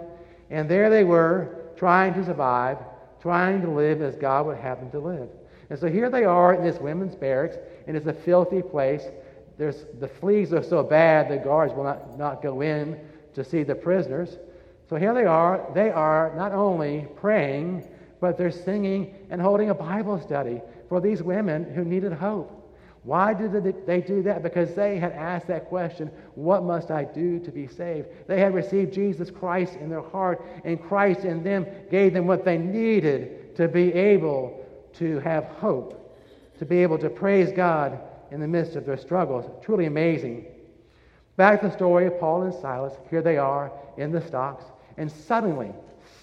And 0.50 0.70
there 0.70 0.90
they 0.90 1.04
were, 1.04 1.56
trying 1.78 2.14
to 2.16 2.26
survive, 2.26 2.78
trying 3.22 3.62
to 3.62 3.70
live 3.70 4.02
as 4.02 4.16
God 4.16 4.46
would 4.46 4.58
have 4.58 4.80
them 4.80 4.92
to 4.92 5.00
live. 5.00 5.30
And 5.70 5.80
so 5.80 5.88
here 5.88 6.10
they 6.10 6.24
are 6.24 6.54
in 6.54 6.64
this 6.64 6.80
women's 6.80 7.16
barracks, 7.16 7.58
and 7.88 7.98
it's 7.98 8.08
a 8.08 8.14
filthy 8.14 8.62
place 8.62 9.04
there's, 9.58 9.86
the 10.00 10.08
fleas 10.08 10.54
are 10.54 10.64
so 10.64 10.84
bad 10.84 11.30
the 11.30 11.38
guards 11.38 11.74
will 11.74 11.84
not, 11.84 12.18
not 12.18 12.42
go 12.42 12.62
in 12.62 13.00
to 13.34 13.44
see 13.44 13.64
the 13.64 13.76
prisoners. 13.76 14.38
So 14.90 14.96
here 14.96 15.14
they 15.14 15.26
are. 15.26 15.66
They 15.74 15.90
are 15.90 16.34
not 16.36 16.54
only 16.54 17.08
praying, 17.16 17.88
but 18.22 18.38
they're 18.38 18.52
singing 18.52 19.16
and 19.30 19.42
holding 19.42 19.70
a 19.70 19.76
Bible 19.76 20.22
study 20.22 20.62
for 20.90 21.02
these 21.02 21.22
women 21.22 21.64
who 21.74 21.84
needed 21.84 22.14
hope. 22.14 22.54
Why 23.04 23.34
did 23.34 23.86
they 23.86 24.02
do 24.02 24.22
that? 24.24 24.44
Because 24.44 24.74
they 24.76 24.98
had 25.00 25.14
asked 25.14 25.48
that 25.48 25.66
question, 25.66 26.12
What 26.36 26.64
must 26.64 26.92
I 26.92 27.06
do 27.06 27.40
to 27.40 27.52
be 27.52 27.66
saved? 27.68 28.10
They 28.28 28.40
had 28.40 28.54
received 28.54 28.94
Jesus 28.94 29.32
Christ 29.32 29.76
in 29.76 29.90
their 29.90 30.02
heart, 30.02 30.44
and 30.66 30.82
Christ 30.82 31.22
in 31.22 31.42
them 31.42 31.66
gave 31.90 32.14
them 32.14 32.28
what 32.28 32.44
they 32.44 32.58
needed 32.58 33.56
to 33.56 33.70
be 33.70 33.94
able 33.94 34.66
to 34.96 35.20
have 35.20 35.46
hope, 35.46 36.18
to 36.60 36.66
be 36.66 36.84
able 36.84 36.98
to 36.98 37.10
praise 37.10 37.52
God 37.54 37.98
in 38.32 38.40
the 38.40 38.48
midst 38.48 38.76
of 38.76 38.86
their 38.86 38.98
struggles. 38.98 39.46
Truly 39.64 39.86
amazing. 39.86 40.46
Back 41.36 41.62
to 41.62 41.68
the 41.68 41.74
story 41.74 42.08
of 42.08 42.20
Paul 42.20 42.44
and 42.44 42.54
Silas. 42.54 42.94
Here 43.10 43.22
they 43.22 43.38
are 43.38 43.72
in 43.98 44.12
the 44.12 44.22
stocks, 44.22 44.66
and 44.98 45.12
suddenly, 45.12 45.72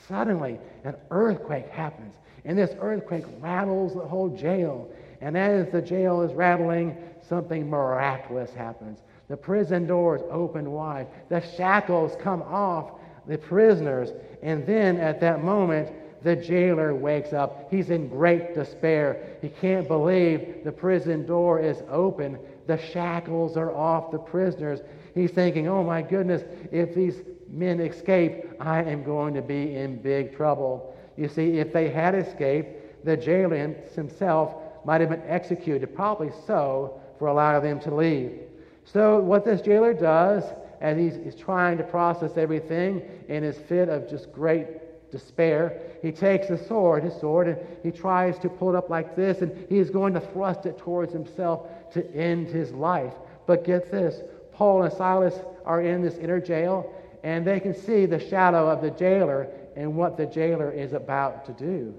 suddenly, 0.09 0.59
an 0.85 0.97
earthquake 1.11 1.69
happens. 1.69 2.15
And 2.45 2.59
this 2.59 2.75
earthquake 2.81 3.25
rattles 3.41 3.95
the 3.95 4.01
whole 4.01 4.29
jail. 4.29 4.91
And 5.21 5.39
as 5.39 5.71
the 5.71 5.81
jail 5.81 6.21
is 6.23 6.33
rattling, 6.33 6.97
something 7.27 7.71
miraculous 7.71 8.53
happens. 8.53 8.99
The 9.29 9.37
prison 9.37 9.87
doors 9.87 10.21
open 10.31 10.73
wide, 10.73 11.07
the 11.31 11.41
shackles 11.41 12.17
come 12.21 12.43
off 12.43 12.91
the 13.27 13.39
prisoners, 13.39 14.13
and 14.43 14.67
then 14.67 14.99
at 14.99 15.21
that 15.21 15.43
moment, 15.43 15.91
the 16.25 16.35
jailer 16.35 16.95
wakes 16.95 17.35
up. 17.35 17.71
He's 17.71 17.91
in 17.91 18.09
great 18.09 18.55
despair. 18.55 19.37
He 19.43 19.51
can't 19.51 19.87
believe 19.87 20.65
the 20.65 20.73
prison 20.73 21.27
door 21.27 21.61
is 21.61 21.83
open. 21.91 22.39
The 22.67 22.79
shackles 22.79 23.59
are 23.59 23.73
off 23.73 24.11
the 24.11 24.19
prisoners. 24.19 24.81
He's 25.15 25.31
thinking, 25.31 25.69
oh 25.69 25.85
my 25.85 26.01
goodness, 26.01 26.43
if 26.73 26.95
these 26.95 27.21
men 27.49 27.79
escape, 27.79 28.47
I 28.59 28.83
am 28.83 29.05
going 29.05 29.35
to 29.35 29.43
be 29.43 29.77
in 29.77 30.01
big 30.01 30.35
trouble. 30.35 30.97
You 31.17 31.29
see, 31.29 31.59
if 31.59 31.75
they 31.75 31.91
had 31.91 32.15
escaped, 32.15 33.05
the 33.05 33.19
jailer 33.19 33.75
himself 33.95 34.55
might 34.87 35.03
have 35.03 35.11
been 35.11 35.23
executed, 35.27 35.95
probably 35.95 36.31
so, 36.47 37.01
for 37.19 37.29
allowing 37.29 37.63
them 37.63 37.81
to 37.81 37.95
leave. 37.95 38.41
So, 38.87 39.21
what 39.21 39.45
this 39.45 39.61
jailer 39.61 39.93
does, 39.93 40.43
as 40.81 40.97
he's, 40.97 41.17
he's 41.23 41.35
trying 41.35 41.77
to 41.79 41.85
process 41.85 42.37
everything 42.37 43.03
in 43.29 43.43
his 43.43 43.59
fit 43.59 43.91
of 43.91 44.09
just 44.09 44.33
great 44.33 44.67
despair, 45.15 45.81
he 46.03 46.11
takes 46.11 46.51
a 46.51 46.59
sword, 46.67 47.05
his 47.05 47.15
sword, 47.21 47.47
and 47.49 47.59
he 47.83 47.91
tries 47.91 48.37
to 48.41 48.49
pull 48.49 48.71
it 48.71 48.77
up 48.77 48.91
like 48.91 49.15
this, 49.15 49.43
and 49.43 49.67
he 49.69 49.79
is 49.79 49.89
going 49.89 50.13
to 50.13 50.21
thrust 50.21 50.67
it 50.67 50.77
towards 50.77 51.13
himself 51.13 51.69
to 51.93 52.05
end 52.15 52.49
his 52.49 52.73
life. 52.73 53.15
But 53.47 53.65
get 53.65 53.91
this 53.91 54.21
Paul 54.53 54.83
and 54.83 54.93
Silas 54.93 55.35
are 55.65 55.81
in 55.83 56.03
this 56.03 56.17
inner 56.17 56.41
jail, 56.41 56.93
and 57.23 57.47
they 57.47 57.61
can 57.61 57.75
see 57.75 58.07
the 58.07 58.19
shadow 58.19 58.69
of 58.69 58.83
the 58.83 58.91
jailer 58.91 59.49
and 59.77 59.97
what 59.97 60.17
the 60.17 60.27
jailer 60.27 60.71
is 60.71 60.93
about 60.93 61.47
to 61.47 61.53
do. 61.53 61.95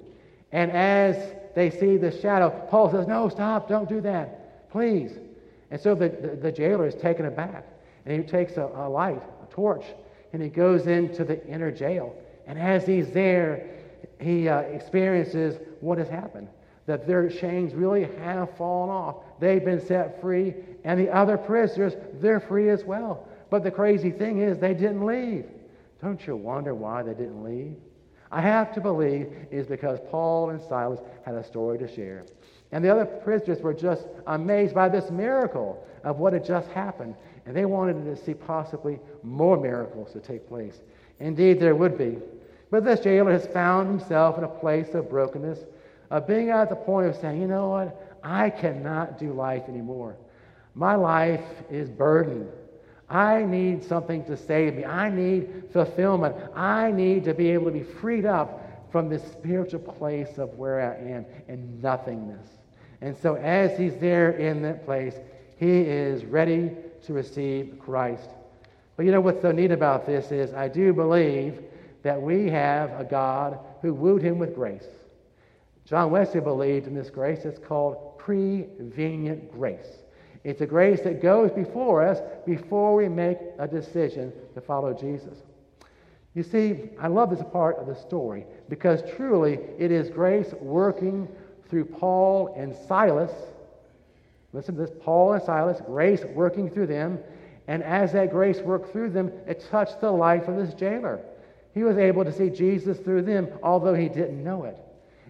And 0.52 0.72
as 0.72 1.16
they 1.56 1.70
see 1.70 1.98
the 1.98 2.12
shadow, 2.12 2.50
Paul 2.70 2.92
says, 2.92 3.08
No, 3.08 3.30
stop, 3.30 3.68
don't 3.68 3.90
do 3.90 4.02
that, 4.02 4.70
please. 4.72 5.18
And 5.72 5.80
so 5.80 5.96
the, 5.96 6.10
the, 6.10 6.36
the 6.36 6.52
jailer 6.52 6.88
is 6.88 6.96
taken 6.96 7.26
aback, 7.26 7.66
and 8.06 8.22
he 8.22 8.30
takes 8.30 8.58
a, 8.58 8.70
a 8.76 8.90
light, 8.90 9.22
a 9.44 9.52
torch, 9.52 9.86
and 10.34 10.42
he 10.42 10.50
goes 10.50 10.88
into 10.88 11.24
the 11.24 11.46
inner 11.48 11.72
jail. 11.72 12.16
And 12.48 12.60
as 12.60 12.86
he's 12.86 13.12
there, 13.12 13.68
he 14.20 14.48
uh, 14.48 14.60
experiences 14.60 15.58
what 15.82 15.98
has 15.98 16.10
happened 16.10 16.48
that 16.86 17.08
their 17.08 17.30
chains 17.30 17.74
really 17.74 18.04
have 18.20 18.56
fallen 18.58 18.90
off. 18.90 19.16
They've 19.40 19.64
been 19.64 19.84
set 19.84 20.22
free, 20.22 20.54
and 20.84 21.00
the 21.00 21.10
other 21.10 21.38
prisoners, 21.38 21.94
they're 22.22 22.40
free 22.40 22.70
as 22.70 22.84
well. 22.84 23.28
But 23.50 23.64
the 23.64 23.72
crazy 23.72 24.12
thing 24.12 24.40
is, 24.40 24.60
they 24.60 24.74
didn't 24.74 25.06
leave. 25.06 25.46
Don't 26.02 26.26
you 26.28 26.36
wonder 26.36 26.76
why 26.76 27.02
they 27.02 27.14
didn't 27.14 27.44
leave? 27.44 27.76
I 28.32 28.42
have 28.42 28.74
to 28.74 28.82
believe 28.82 29.32
is 29.50 29.66
because 29.66 30.00
Paul 30.12 30.50
and 30.50 30.62
Silas 30.62 31.00
had 31.26 31.36
a 31.36 31.44
story 31.44 31.78
to 31.80 31.88
share. 31.88 32.26
And 32.72 32.84
the 32.84 32.90
other 32.90 33.06
prisoners 33.06 33.62
were 33.62 33.74
just 33.74 34.08
amazed 34.28 34.76
by 34.76 34.90
this 34.90 35.10
miracle 35.10 35.84
of 36.04 36.20
what 36.20 36.34
had 36.34 36.44
just 36.44 36.70
happened. 36.70 37.16
And 37.46 37.56
they 37.56 37.66
wanted 37.66 38.04
to 38.04 38.16
see 38.24 38.34
possibly 38.34 39.00
more 39.24 39.58
miracles 39.58 40.12
to 40.14 40.20
take 40.20 40.48
place. 40.48 40.82
Indeed, 41.20 41.60
there 41.60 41.76
would 41.76 41.98
be. 41.98 42.18
But 42.76 42.84
this 42.84 43.00
jailer 43.00 43.32
has 43.32 43.48
found 43.48 43.88
himself 43.88 44.38
in 44.38 44.44
a 44.44 44.50
place 44.50 44.96
of 44.96 45.10
brokenness, 45.10 45.60
of 46.12 46.28
being 46.28 46.50
at 46.50 46.68
the 46.68 46.76
point 46.76 47.08
of 47.08 47.16
saying, 47.16 47.40
you 47.40 47.48
know 47.48 47.70
what? 47.70 48.18
I 48.22 48.50
cannot 48.50 49.18
do 49.18 49.32
life 49.32 49.70
anymore. 49.70 50.18
My 50.74 50.96
life 50.96 51.46
is 51.72 51.90
burdened. 51.90 52.50
I 53.10 53.44
need 53.44 53.82
something 53.82 54.26
to 54.26 54.36
save 54.36 54.76
me. 54.76 54.84
I 54.84 55.10
need 55.10 55.70
fulfillment. 55.72 56.36
I 56.54 56.92
need 56.92 57.24
to 57.24 57.34
be 57.34 57.50
able 57.52 57.68
to 57.68 57.72
be 57.72 57.84
freed 57.84 58.26
up 58.26 58.90
from 58.92 59.08
this 59.08 59.24
spiritual 59.24 59.80
place 59.80 60.38
of 60.38 60.54
where 60.56 60.82
I 60.82 60.98
am 61.12 61.26
and 61.48 61.82
nothingness. 61.82 62.46
And 63.00 63.16
so, 63.16 63.36
as 63.36 63.78
he's 63.80 63.96
there 63.96 64.32
in 64.32 64.62
that 64.64 64.84
place, 64.84 65.16
he 65.56 65.80
is 65.80 66.26
ready 66.26 66.72
to 67.06 67.14
receive 67.14 67.80
Christ. 67.80 68.32
But 68.98 69.06
you 69.06 69.14
know 69.14 69.22
what's 69.22 69.42
so 69.42 69.54
neat 69.54 69.72
about 69.72 70.06
this 70.06 70.34
is 70.34 70.54
I 70.54 70.68
do 70.68 70.92
believe 70.92 71.62
that 72.06 72.22
we 72.22 72.48
have 72.48 72.92
a 73.00 73.04
God 73.04 73.58
who 73.82 73.92
wooed 73.92 74.22
him 74.22 74.38
with 74.38 74.54
grace. 74.54 74.86
John 75.86 76.12
Wesley 76.12 76.40
believed 76.40 76.86
in 76.86 76.94
this 76.94 77.10
grace. 77.10 77.46
It's 77.46 77.58
called 77.58 78.20
prevenient 78.20 79.52
grace. 79.52 79.88
It's 80.44 80.62
a 80.62 80.68
grace 80.68 81.02
that 81.02 81.20
goes 81.20 81.50
before 81.50 82.08
us 82.08 82.20
before 82.46 82.94
we 82.94 83.10
make 83.10 83.40
a 83.58 83.68
decision 83.68 84.32
to 84.54 84.62
follow 84.62 84.94
Jesus. 84.94 85.40
You 86.36 86.44
see, 86.44 86.92
I 87.02 87.08
love 87.08 87.32
this 87.32 87.44
part 87.52 87.78
of 87.78 87.88
the 87.88 87.96
story 87.96 88.46
because 88.70 89.02
truly 89.16 89.58
it 89.80 89.92
is 89.92 90.12
grace 90.12 90.54
working 90.62 91.28
through 91.72 91.86
Paul 91.86 92.54
and 92.56 92.76
Silas. 92.88 93.32
Listen 94.54 94.76
to 94.76 94.82
this 94.82 94.96
Paul 95.02 95.34
and 95.34 95.42
Silas, 95.42 95.82
grace 95.88 96.24
working 96.36 96.70
through 96.70 96.86
them. 96.86 97.18
And 97.68 97.82
as 97.82 98.12
that 98.12 98.30
grace 98.30 98.60
worked 98.60 98.92
through 98.92 99.10
them, 99.10 99.32
it 99.48 99.66
touched 99.72 100.02
the 100.02 100.12
life 100.12 100.48
of 100.48 100.56
this 100.56 100.76
jailer. 100.76 101.20
He 101.76 101.84
was 101.84 101.98
able 101.98 102.24
to 102.24 102.32
see 102.32 102.50
Jesus 102.50 102.98
through 102.98 103.24
them, 103.24 103.50
although 103.62 103.94
he 103.94 104.08
didn't 104.08 104.44
know 104.44 104.64
it. 104.64 104.78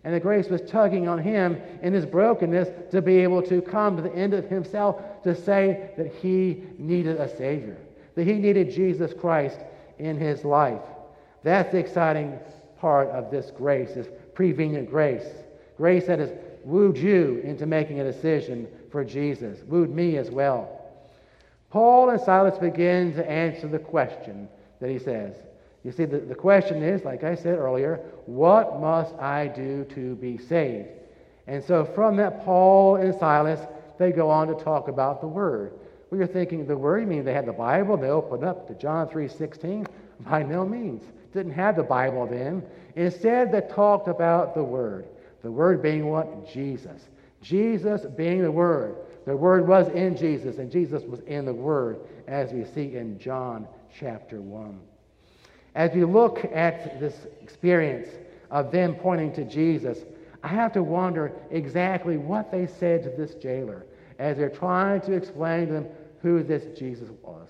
And 0.03 0.13
the 0.13 0.19
grace 0.19 0.47
was 0.47 0.61
tugging 0.61 1.07
on 1.07 1.17
him 1.17 1.59
in 1.81 1.91
his 1.91 2.05
brokenness 2.05 2.91
to 2.91 3.01
be 3.01 3.17
able 3.17 3.41
to 3.41 3.63
come 3.63 3.97
to 3.97 4.03
the 4.03 4.13
end 4.13 4.35
of 4.35 4.47
himself 4.47 5.23
to 5.23 5.35
say 5.35 5.89
that 5.97 6.13
he 6.13 6.63
needed 6.77 7.19
a 7.19 7.35
Savior, 7.35 7.77
that 8.13 8.27
he 8.27 8.33
needed 8.33 8.71
Jesus 8.71 9.11
Christ 9.11 9.57
in 9.97 10.17
his 10.17 10.45
life. 10.45 10.83
That's 11.41 11.71
the 11.71 11.79
exciting 11.79 12.37
part 12.79 13.09
of 13.09 13.31
this 13.31 13.49
grace, 13.49 13.95
this 13.95 14.07
prevenient 14.35 14.87
grace. 14.87 15.25
Grace 15.77 16.05
that 16.05 16.19
has 16.19 16.31
wooed 16.63 16.97
you 16.97 17.41
into 17.43 17.65
making 17.65 17.99
a 17.99 18.03
decision 18.03 18.67
for 18.91 19.03
Jesus, 19.03 19.63
wooed 19.63 19.89
me 19.89 20.17
as 20.17 20.29
well. 20.29 20.69
Paul 21.71 22.11
and 22.11 22.21
Silas 22.21 22.59
begin 22.59 23.13
to 23.15 23.27
answer 23.27 23.67
the 23.67 23.79
question 23.79 24.47
that 24.79 24.91
he 24.91 24.99
says 24.99 25.35
you 25.85 25.91
see, 25.91 26.05
the, 26.05 26.17
the 26.17 26.33
question 26.33 26.81
is, 26.81 27.05
like 27.05 27.23
I 27.23 27.35
said 27.35 27.59
earlier, 27.59 27.97
what 28.25 28.81
must 28.81 29.13
I 29.19 29.47
do 29.47 29.85
to 29.93 30.15
be 30.15 30.35
saved? 30.35 30.89
And 31.45 31.63
so 31.63 31.85
from 31.85 32.17
that, 32.17 32.43
Paul 32.43 32.95
and 32.95 33.13
Silas, 33.13 33.59
they 33.99 34.11
go 34.11 34.31
on 34.31 34.47
to 34.47 34.55
talk 34.55 34.87
about 34.87 35.21
the 35.21 35.27
Word. 35.27 35.73
Well, 36.09 36.17
you're 36.17 36.27
thinking, 36.27 36.65
the 36.65 36.75
Word, 36.75 37.01
you 37.01 37.07
mean 37.07 37.23
they 37.23 37.33
had 37.33 37.45
the 37.45 37.53
Bible? 37.53 37.97
They 37.97 38.09
opened 38.09 38.43
up 38.43 38.67
to 38.67 38.73
John 38.73 39.07
3.16? 39.09 39.85
By 40.21 40.41
no 40.41 40.65
means. 40.65 41.03
Didn't 41.33 41.51
have 41.51 41.75
the 41.75 41.83
Bible 41.83 42.25
then. 42.25 42.63
Instead, 42.95 43.51
they 43.51 43.61
talked 43.61 44.07
about 44.07 44.55
the 44.55 44.63
Word. 44.63 45.05
The 45.43 45.51
Word 45.51 45.83
being 45.83 46.07
what? 46.07 46.51
Jesus. 46.51 47.09
Jesus 47.43 48.07
being 48.17 48.41
the 48.41 48.51
Word. 48.51 48.95
The 49.27 49.37
Word 49.37 49.67
was 49.67 49.87
in 49.89 50.17
Jesus, 50.17 50.57
and 50.57 50.71
Jesus 50.71 51.03
was 51.03 51.19
in 51.27 51.45
the 51.45 51.53
Word, 51.53 51.99
as 52.27 52.51
we 52.53 52.65
see 52.65 52.95
in 52.95 53.19
John 53.19 53.67
chapter 53.99 54.41
1. 54.41 54.79
As 55.75 55.91
we 55.93 56.05
look 56.05 56.45
at 56.53 56.99
this 56.99 57.27
experience 57.41 58.07
of 58.49 58.71
them 58.71 58.95
pointing 58.95 59.33
to 59.33 59.43
Jesus, 59.43 59.99
I 60.41 60.47
have 60.47 60.71
to 60.73 60.83
wonder 60.83 61.33
exactly 61.51 62.17
what 62.17 62.51
they 62.51 62.65
said 62.65 63.03
to 63.03 63.09
this 63.09 63.35
jailer 63.35 63.85
as 64.17 64.37
they're 64.37 64.49
trying 64.49 65.01
to 65.01 65.13
explain 65.13 65.67
to 65.67 65.73
them 65.73 65.87
who 66.21 66.43
this 66.43 66.77
Jesus 66.77 67.09
was. 67.21 67.47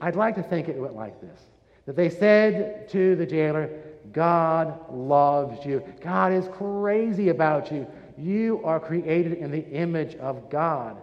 I'd 0.00 0.16
like 0.16 0.34
to 0.36 0.42
think 0.42 0.68
it 0.68 0.76
went 0.76 0.96
like 0.96 1.20
this 1.20 1.40
that 1.86 1.96
they 1.96 2.10
said 2.10 2.86
to 2.90 3.16
the 3.16 3.24
jailer, 3.24 3.70
God 4.12 4.78
loves 4.92 5.64
you. 5.64 5.82
God 6.02 6.34
is 6.34 6.46
crazy 6.48 7.30
about 7.30 7.72
you. 7.72 7.86
You 8.18 8.60
are 8.62 8.78
created 8.78 9.32
in 9.34 9.50
the 9.50 9.66
image 9.70 10.14
of 10.16 10.50
God. 10.50 11.00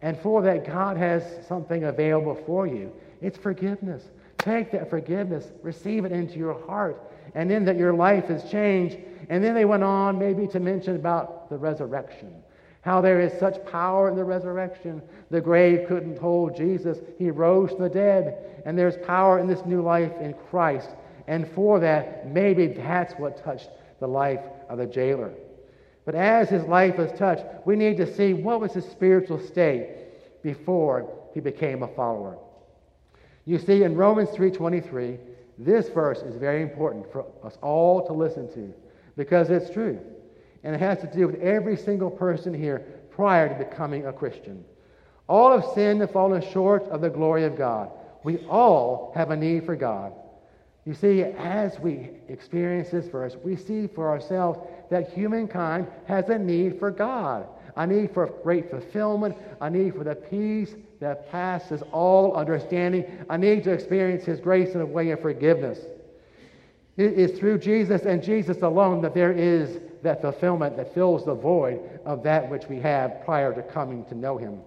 And 0.00 0.18
for 0.18 0.40
that, 0.40 0.64
God 0.64 0.96
has 0.96 1.22
something 1.46 1.84
available 1.84 2.34
for 2.46 2.66
you. 2.66 2.90
It's 3.20 3.36
forgiveness. 3.36 4.04
Take 4.42 4.72
that 4.72 4.90
forgiveness, 4.90 5.46
receive 5.62 6.04
it 6.04 6.10
into 6.10 6.36
your 6.36 6.60
heart, 6.66 7.00
and 7.36 7.48
then 7.48 7.64
that 7.66 7.76
your 7.76 7.94
life 7.94 8.24
has 8.24 8.50
changed. 8.50 8.98
And 9.28 9.42
then 9.42 9.54
they 9.54 9.64
went 9.64 9.84
on 9.84 10.18
maybe 10.18 10.48
to 10.48 10.58
mention 10.58 10.96
about 10.96 11.48
the 11.48 11.56
resurrection. 11.56 12.42
How 12.80 13.00
there 13.00 13.20
is 13.20 13.32
such 13.38 13.64
power 13.66 14.08
in 14.08 14.16
the 14.16 14.24
resurrection. 14.24 15.00
The 15.30 15.40
grave 15.40 15.86
couldn't 15.86 16.18
hold 16.18 16.56
Jesus. 16.56 16.98
He 17.18 17.30
rose 17.30 17.70
from 17.70 17.82
the 17.82 17.88
dead. 17.88 18.62
And 18.66 18.76
there's 18.76 18.96
power 19.06 19.38
in 19.38 19.46
this 19.46 19.64
new 19.64 19.80
life 19.80 20.12
in 20.20 20.34
Christ. 20.50 20.88
And 21.28 21.46
for 21.46 21.78
that, 21.78 22.28
maybe 22.28 22.66
that's 22.66 23.14
what 23.14 23.44
touched 23.44 23.70
the 24.00 24.08
life 24.08 24.42
of 24.68 24.78
the 24.78 24.86
jailer. 24.86 25.32
But 26.04 26.16
as 26.16 26.48
his 26.48 26.64
life 26.64 26.98
was 26.98 27.12
touched, 27.12 27.44
we 27.64 27.76
need 27.76 27.96
to 27.98 28.12
see 28.12 28.34
what 28.34 28.60
was 28.60 28.72
his 28.72 28.86
spiritual 28.86 29.38
state 29.38 30.42
before 30.42 31.08
he 31.32 31.38
became 31.38 31.84
a 31.84 31.94
follower. 31.94 32.38
You 33.44 33.58
see, 33.58 33.82
in 33.82 33.96
Romans 33.96 34.30
3.23, 34.30 35.18
this 35.58 35.88
verse 35.88 36.20
is 36.20 36.36
very 36.36 36.62
important 36.62 37.10
for 37.12 37.24
us 37.44 37.58
all 37.62 38.06
to 38.06 38.12
listen 38.12 38.52
to 38.54 38.72
because 39.16 39.50
it's 39.50 39.70
true. 39.70 40.00
And 40.64 40.74
it 40.74 40.78
has 40.78 41.00
to 41.00 41.06
do 41.06 41.26
with 41.26 41.40
every 41.40 41.76
single 41.76 42.10
person 42.10 42.54
here 42.54 42.78
prior 43.10 43.48
to 43.48 43.64
becoming 43.64 44.06
a 44.06 44.12
Christian. 44.12 44.64
All 45.28 45.58
have 45.58 45.70
sinned 45.74 46.02
and 46.02 46.10
fallen 46.10 46.42
short 46.52 46.84
of 46.84 47.00
the 47.00 47.10
glory 47.10 47.44
of 47.44 47.56
God. 47.56 47.90
We 48.22 48.38
all 48.46 49.12
have 49.14 49.30
a 49.30 49.36
need 49.36 49.66
for 49.66 49.76
God. 49.76 50.12
You 50.84 50.94
see, 50.94 51.22
as 51.22 51.78
we 51.78 52.10
experience 52.28 52.90
this 52.90 53.06
verse, 53.06 53.36
we 53.42 53.56
see 53.56 53.86
for 53.86 54.08
ourselves 54.10 54.58
that 54.90 55.12
humankind 55.12 55.86
has 56.06 56.28
a 56.28 56.38
need 56.38 56.78
for 56.78 56.90
God, 56.90 57.46
a 57.76 57.86
need 57.86 58.12
for 58.12 58.26
great 58.42 58.70
fulfillment, 58.70 59.36
I 59.60 59.68
need 59.68 59.94
for 59.94 60.04
the 60.04 60.14
peace 60.14 60.74
that 61.00 61.30
passes 61.30 61.82
all 61.92 62.34
understanding. 62.34 63.04
I 63.30 63.36
need 63.36 63.64
to 63.64 63.72
experience 63.72 64.24
His 64.24 64.40
grace 64.40 64.74
in 64.74 64.80
a 64.80 64.86
way 64.86 65.10
of 65.10 65.20
forgiveness. 65.20 65.78
It 66.96 67.14
is 67.14 67.38
through 67.38 67.58
Jesus 67.58 68.02
and 68.02 68.22
Jesus 68.22 68.60
alone 68.62 69.00
that 69.02 69.14
there 69.14 69.32
is 69.32 69.80
that 70.02 70.20
fulfillment 70.20 70.76
that 70.76 70.92
fills 70.92 71.24
the 71.24 71.34
void 71.34 71.80
of 72.04 72.22
that 72.24 72.50
which 72.50 72.66
we 72.66 72.78
have 72.80 73.24
prior 73.24 73.54
to 73.54 73.62
coming 73.62 74.04
to 74.06 74.14
know 74.14 74.36
Him. 74.36 74.60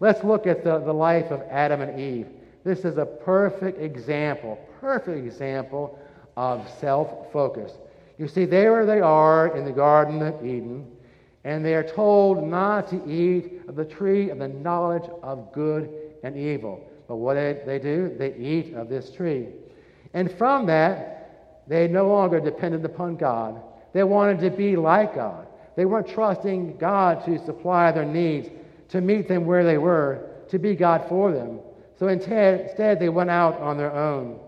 Let's 0.00 0.22
look 0.22 0.46
at 0.46 0.62
the, 0.62 0.78
the 0.78 0.92
life 0.92 1.30
of 1.30 1.42
Adam 1.50 1.80
and 1.80 1.98
Eve. 1.98 2.28
This 2.64 2.80
is 2.80 2.98
a 2.98 3.06
perfect 3.06 3.80
example, 3.80 4.58
perfect 4.80 5.24
example 5.24 5.98
of 6.36 6.68
self 6.78 7.32
focus. 7.32 7.72
You 8.18 8.28
see, 8.28 8.44
there 8.44 8.84
they 8.84 9.00
are 9.00 9.56
in 9.56 9.64
the 9.64 9.72
Garden 9.72 10.22
of 10.22 10.44
Eden 10.44 10.86
and 11.44 11.64
they 11.64 11.74
are 11.74 11.84
told 11.84 12.42
not 12.44 12.88
to 12.88 13.08
eat 13.08 13.62
of 13.68 13.76
the 13.76 13.84
tree 13.84 14.30
of 14.30 14.38
the 14.38 14.48
knowledge 14.48 15.08
of 15.22 15.52
good 15.52 15.90
and 16.22 16.36
evil. 16.36 16.88
But 17.06 17.16
what 17.16 17.34
they, 17.34 17.62
they 17.64 17.78
do, 17.78 18.14
they 18.18 18.34
eat 18.34 18.74
of 18.74 18.88
this 18.88 19.10
tree. 19.10 19.48
And 20.14 20.30
from 20.32 20.66
that, 20.66 21.14
They 21.68 21.86
no 21.86 22.08
longer 22.08 22.40
depended 22.40 22.84
upon 22.84 23.16
God. 23.16 23.60
They 23.92 24.02
wanted 24.02 24.40
to 24.40 24.50
be 24.50 24.74
like 24.74 25.14
God. 25.14 25.46
They 25.76 25.84
weren't 25.84 26.08
trusting 26.08 26.78
God 26.78 27.24
to 27.26 27.38
supply 27.44 27.92
their 27.92 28.06
needs, 28.06 28.48
to 28.88 29.00
meet 29.00 29.28
them 29.28 29.44
where 29.44 29.64
they 29.64 29.78
were, 29.78 30.30
to 30.48 30.58
be 30.58 30.74
God 30.74 31.04
for 31.08 31.30
them. 31.30 31.60
So 31.98 32.08
instead, 32.08 32.98
they 32.98 33.10
went 33.10 33.30
out 33.30 33.60
on 33.60 33.76
their 33.76 33.92
own. 33.92 34.40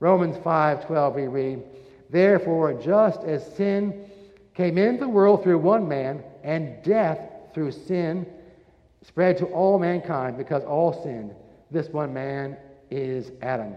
Romans 0.00 0.36
5:12 0.38 1.14
we 1.14 1.26
read, 1.28 1.62
"Therefore, 2.10 2.74
just 2.74 3.24
as 3.24 3.44
sin 3.54 4.09
came 4.60 4.76
into 4.76 5.00
the 5.00 5.08
world 5.08 5.42
through 5.42 5.56
one 5.56 5.88
man, 5.88 6.22
and 6.44 6.82
death 6.82 7.18
through 7.54 7.70
sin 7.70 8.26
spread 9.00 9.38
to 9.38 9.46
all 9.46 9.78
mankind 9.78 10.36
because 10.36 10.62
all 10.64 10.92
sinned, 11.02 11.34
this 11.70 11.88
one 11.88 12.12
man 12.12 12.54
is 12.90 13.32
Adam." 13.40 13.74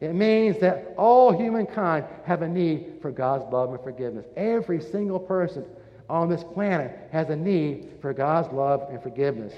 It 0.00 0.12
means 0.12 0.58
that 0.58 0.92
all 0.98 1.30
humankind 1.30 2.04
have 2.24 2.42
a 2.42 2.48
need 2.48 2.98
for 3.00 3.12
God's 3.12 3.44
love 3.52 3.70
and 3.70 3.80
forgiveness. 3.80 4.26
Every 4.36 4.80
single 4.80 5.20
person 5.20 5.64
on 6.10 6.28
this 6.28 6.42
planet 6.42 6.90
has 7.12 7.30
a 7.30 7.36
need 7.36 7.92
for 8.00 8.12
God's 8.12 8.52
love 8.52 8.88
and 8.90 9.00
forgiveness. 9.00 9.54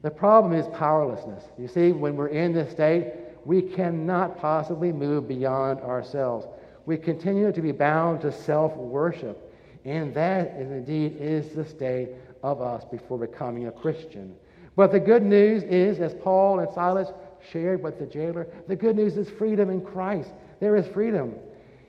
The 0.00 0.10
problem 0.10 0.54
is 0.54 0.66
powerlessness. 0.68 1.44
You 1.58 1.68
see, 1.68 1.92
when 1.92 2.16
we're 2.16 2.28
in 2.28 2.54
this 2.54 2.70
state, 2.70 3.12
we 3.44 3.60
cannot 3.60 4.38
possibly 4.38 4.90
move 4.90 5.28
beyond 5.28 5.80
ourselves. 5.80 6.46
We 6.86 6.96
continue 6.96 7.52
to 7.52 7.60
be 7.60 7.72
bound 7.72 8.22
to 8.22 8.32
self 8.32 8.74
worship. 8.74 9.50
And 9.84 10.14
that 10.14 10.54
is 10.58 10.70
indeed 10.70 11.16
is 11.18 11.54
the 11.54 11.64
state 11.64 12.10
of 12.42 12.60
us 12.60 12.84
before 12.84 13.18
becoming 13.18 13.66
a 13.66 13.72
Christian. 13.72 14.34
But 14.76 14.92
the 14.92 15.00
good 15.00 15.22
news 15.22 15.62
is, 15.64 16.00
as 16.00 16.14
Paul 16.14 16.60
and 16.60 16.72
Silas 16.72 17.08
shared 17.50 17.82
with 17.82 17.98
the 17.98 18.06
jailer, 18.06 18.46
the 18.68 18.76
good 18.76 18.96
news 18.96 19.16
is 19.16 19.28
freedom 19.28 19.70
in 19.70 19.80
Christ. 19.80 20.30
There 20.60 20.76
is 20.76 20.86
freedom. 20.86 21.34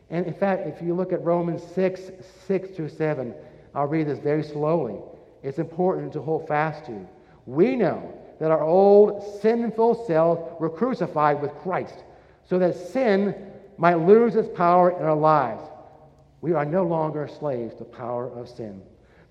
And 0.09 0.25
in 0.25 0.33
fact, 0.33 0.67
if 0.67 0.81
you 0.81 0.93
look 0.93 1.13
at 1.13 1.23
Romans 1.23 1.63
6, 1.73 2.01
6 2.47 2.69
through 2.75 2.89
7, 2.89 3.33
I'll 3.73 3.87
read 3.87 4.07
this 4.07 4.19
very 4.19 4.43
slowly. 4.43 4.99
It's 5.43 5.59
important 5.59 6.13
to 6.13 6.21
hold 6.21 6.47
fast 6.47 6.85
to. 6.85 7.07
We 7.45 7.75
know 7.75 8.13
that 8.39 8.51
our 8.51 8.63
old 8.63 9.39
sinful 9.41 10.05
selves 10.05 10.41
were 10.59 10.69
crucified 10.69 11.41
with 11.41 11.51
Christ 11.55 12.03
so 12.43 12.59
that 12.59 12.75
sin 12.75 13.35
might 13.77 13.95
lose 13.95 14.35
its 14.35 14.49
power 14.57 14.91
in 14.91 15.05
our 15.05 15.15
lives. 15.15 15.63
We 16.43 16.51
are 16.51 16.65
no 16.65 16.83
longer 16.83 17.29
slaves 17.39 17.71
to 17.75 17.79
the 17.79 17.85
power 17.85 18.27
of 18.27 18.49
sin. 18.49 18.81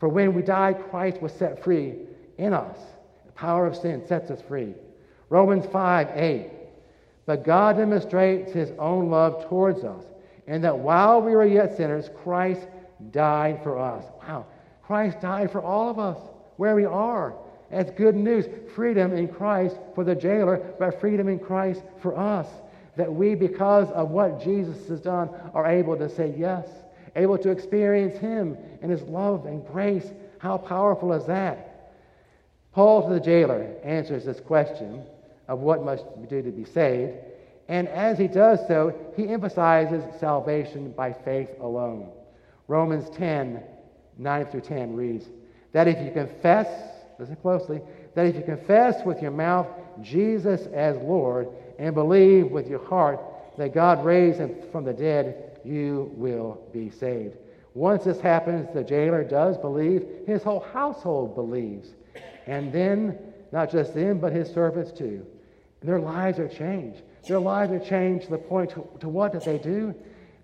For 0.00 0.08
when 0.08 0.32
we 0.32 0.40
died, 0.40 0.82
Christ 0.88 1.20
was 1.20 1.30
set 1.32 1.62
free 1.62 1.96
in 2.38 2.54
us. 2.54 2.78
The 3.26 3.32
power 3.32 3.66
of 3.66 3.76
sin 3.76 4.02
sets 4.06 4.30
us 4.30 4.40
free. 4.48 4.72
Romans 5.28 5.66
5 5.66 6.08
8. 6.14 6.50
But 7.26 7.44
God 7.44 7.76
demonstrates 7.76 8.50
his 8.52 8.70
own 8.78 9.10
love 9.10 9.46
towards 9.46 9.84
us, 9.84 10.02
and 10.46 10.64
that 10.64 10.78
while 10.78 11.20
we 11.20 11.32
were 11.32 11.44
yet 11.44 11.76
sinners, 11.76 12.08
Christ 12.24 12.66
died 13.10 13.62
for 13.62 13.78
us. 13.78 14.06
Wow. 14.26 14.46
Christ 14.82 15.20
died 15.20 15.52
for 15.52 15.60
all 15.60 15.90
of 15.90 15.98
us 15.98 16.16
where 16.56 16.74
we 16.74 16.86
are. 16.86 17.34
That's 17.70 17.90
good 17.90 18.16
news. 18.16 18.46
Freedom 18.74 19.12
in 19.12 19.28
Christ 19.28 19.76
for 19.94 20.02
the 20.02 20.14
jailer, 20.14 20.74
but 20.78 20.98
freedom 20.98 21.28
in 21.28 21.40
Christ 21.40 21.82
for 22.00 22.18
us. 22.18 22.48
That 22.96 23.12
we, 23.12 23.34
because 23.34 23.90
of 23.90 24.08
what 24.08 24.42
Jesus 24.42 24.88
has 24.88 25.00
done, 25.02 25.28
are 25.52 25.66
able 25.66 25.98
to 25.98 26.08
say 26.08 26.34
yes, 26.38 26.66
able 27.16 27.38
to 27.38 27.50
experience 27.50 28.18
Him 28.18 28.56
and 28.80 28.90
His 28.90 29.02
love 29.02 29.46
and 29.46 29.66
grace. 29.66 30.06
How 30.38 30.58
powerful 30.58 31.12
is 31.12 31.26
that? 31.26 31.72
Paul 32.72 33.06
to 33.06 33.14
the 33.14 33.20
jailer 33.20 33.74
answers 33.84 34.24
this 34.24 34.40
question 34.40 35.04
of 35.48 35.58
what 35.58 35.84
must 35.84 36.04
we 36.16 36.26
do 36.26 36.42
to 36.42 36.50
be 36.50 36.64
saved. 36.64 37.18
And 37.68 37.88
as 37.88 38.18
he 38.18 38.28
does 38.28 38.60
so, 38.66 38.94
he 39.16 39.28
emphasizes 39.28 40.02
salvation 40.18 40.92
by 40.92 41.12
faith 41.12 41.50
alone. 41.60 42.10
Romans 42.68 43.08
10, 43.16 43.62
9 44.18 44.46
through 44.46 44.60
10 44.62 44.94
reads 44.94 45.26
that 45.72 45.88
if 45.88 45.98
you 46.04 46.10
confess, 46.10 46.66
listen 47.18 47.36
closely, 47.36 47.80
that 48.14 48.26
if 48.26 48.36
you 48.36 48.42
confess 48.42 49.04
with 49.04 49.20
your 49.22 49.30
mouth 49.30 49.66
Jesus 50.02 50.66
as 50.72 50.96
Lord 50.98 51.48
and 51.78 51.94
believe 51.94 52.50
with 52.50 52.68
your 52.68 52.84
heart 52.86 53.20
that 53.58 53.74
God 53.74 54.04
raised 54.04 54.38
him 54.38 54.56
from 54.70 54.84
the 54.84 54.92
dead, 54.92 55.51
you 55.64 56.10
will 56.14 56.62
be 56.72 56.90
saved. 56.90 57.36
Once 57.74 58.04
this 58.04 58.20
happens, 58.20 58.68
the 58.74 58.84
jailer 58.84 59.24
does 59.24 59.56
believe, 59.56 60.06
his 60.26 60.42
whole 60.42 60.60
household 60.72 61.34
believes. 61.34 61.90
And 62.46 62.72
then, 62.72 63.18
not 63.50 63.70
just 63.70 63.94
them, 63.94 64.18
but 64.18 64.32
his 64.32 64.52
servants 64.52 64.92
too. 64.92 65.26
Their 65.82 66.00
lives 66.00 66.38
are 66.38 66.48
changed. 66.48 67.02
Their 67.26 67.38
lives 67.38 67.72
are 67.72 67.78
changed 67.78 68.26
to 68.26 68.30
the 68.32 68.38
point 68.38 68.70
to, 68.70 68.86
to 69.00 69.08
what 69.08 69.32
did 69.32 69.42
they 69.42 69.58
do? 69.58 69.94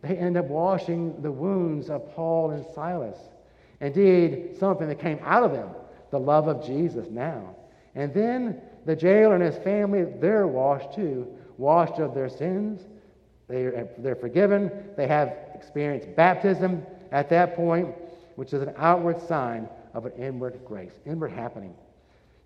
They 0.03 0.17
end 0.17 0.37
up 0.37 0.47
washing 0.47 1.21
the 1.23 1.31
wounds 1.31 1.91
of 1.91 2.15
Paul 2.15 2.51
and 2.53 2.65
Silas. 2.75 3.19
Indeed, 3.81 4.57
something 4.59 4.89
that 4.89 4.99
came 5.01 5.19
out 5.23 5.43
of 5.43 5.53
them, 5.53 5.71
the 6.11 6.19
love 6.19 6.49
of 6.49 6.65
Jesus 6.65 7.09
now. 7.11 7.57
And 7.95 8.13
then 8.15 8.61
the 8.87 8.97
jailer 8.97 9.35
and 9.35 9.43
his 9.43 9.57
family, 9.59 10.05
they're 10.05 10.47
washed 10.47 10.95
too, 10.95 11.27
washed 11.57 11.99
of 11.99 12.15
their 12.15 12.29
sins. 12.29 12.87
They, 13.49 13.89
they're 13.99 14.17
forgiven. 14.17 14.71
They 14.97 15.07
have 15.07 15.35
experienced 15.55 16.15
baptism 16.15 16.85
at 17.11 17.31
that 17.31 17.57
point, 17.57 17.95
which 18.37 18.53
is 18.53 18.63
an 18.63 18.75
outward 18.77 19.21
sign 19.27 19.69
of 19.95 20.07
an 20.07 20.13
inward 20.19 20.61
grace, 20.65 20.93
inward 21.07 21.33
happening. 21.33 21.75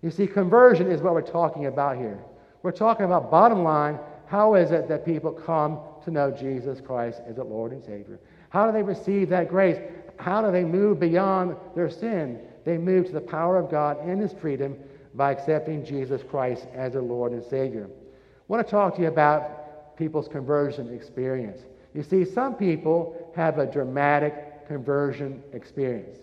You 0.01 0.11
see, 0.11 0.27
conversion 0.27 0.89
is 0.89 1.01
what 1.01 1.13
we're 1.13 1.21
talking 1.21 1.65
about 1.67 1.97
here. 1.97 2.19
We're 2.61 2.71
talking 2.71 3.05
about, 3.05 3.29
bottom 3.29 3.63
line, 3.63 3.99
how 4.25 4.55
is 4.55 4.71
it 4.71 4.87
that 4.87 5.05
people 5.05 5.31
come 5.31 5.79
to 6.05 6.11
know 6.11 6.31
Jesus 6.31 6.81
Christ 6.81 7.21
as 7.27 7.35
the 7.35 7.43
Lord 7.43 7.71
and 7.71 7.83
Savior? 7.83 8.19
How 8.49 8.65
do 8.65 8.71
they 8.71 8.83
receive 8.83 9.29
that 9.29 9.49
grace? 9.49 9.77
How 10.17 10.41
do 10.41 10.51
they 10.51 10.63
move 10.63 10.99
beyond 10.99 11.55
their 11.75 11.89
sin? 11.89 12.39
They 12.65 12.77
move 12.77 13.07
to 13.07 13.11
the 13.11 13.21
power 13.21 13.57
of 13.57 13.69
God 13.69 13.97
and 13.99 14.21
His 14.21 14.33
freedom 14.33 14.77
by 15.13 15.31
accepting 15.31 15.85
Jesus 15.85 16.21
Christ 16.23 16.67
as 16.73 16.93
their 16.93 17.01
Lord 17.01 17.33
and 17.33 17.43
Savior. 17.43 17.89
I 17.89 18.43
want 18.47 18.65
to 18.65 18.71
talk 18.71 18.95
to 18.95 19.01
you 19.01 19.07
about 19.07 19.62
people's 19.97 20.27
conversion 20.27 20.93
experience. 20.93 21.61
You 21.93 22.03
see, 22.03 22.25
some 22.25 22.55
people 22.55 23.31
have 23.35 23.59
a 23.59 23.65
dramatic 23.65 24.67
conversion 24.67 25.43
experience 25.53 26.17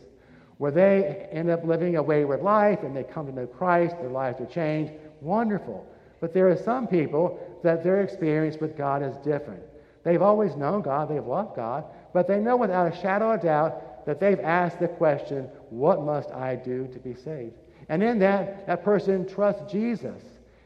where 0.59 0.71
they 0.71 1.27
end 1.33 1.49
up 1.49 1.65
living 1.65 1.97
a 1.97 2.03
wayward 2.03 2.43
life 2.43 2.81
and 2.83 2.95
they 2.95 3.03
come 3.03 3.27
to 3.27 3.33
know 3.33 3.47
Christ, 3.47 3.97
their 3.99 4.11
lives 4.11 4.41
are 4.43 4.47
changed. 4.47 4.93
Wonderful. 5.23 5.87
But 6.21 6.35
there 6.35 6.51
are 6.51 6.57
some 6.57 6.87
people 6.87 7.41
that 7.63 7.83
their 7.83 8.03
experience 8.03 8.59
with 8.61 8.77
God 8.77 9.03
is 9.03 9.17
different. 9.25 9.63
They've 10.05 10.21
always 10.21 10.57
known 10.57 10.83
God, 10.83 11.09
they've 11.09 11.25
loved 11.25 11.57
God, 11.57 11.85
but 12.13 12.29
they 12.29 12.39
know 12.41 12.57
without 12.57 12.93
a 12.93 13.01
shadow 13.01 13.33
of 13.33 13.41
doubt 13.41 14.05
that 14.05 14.21
they've 14.21 14.41
asked 14.41 14.81
the 14.81 14.89
question, 14.89 15.49
What 15.71 16.03
must 16.03 16.31
I 16.31 16.57
do 16.57 16.87
to 16.93 16.99
be 16.99 17.15
saved? 17.15 17.55
And 17.89 18.03
in 18.03 18.19
that, 18.19 18.67
that 18.67 18.85
person 18.85 19.27
trusts 19.27 19.71
Jesus 19.73 20.23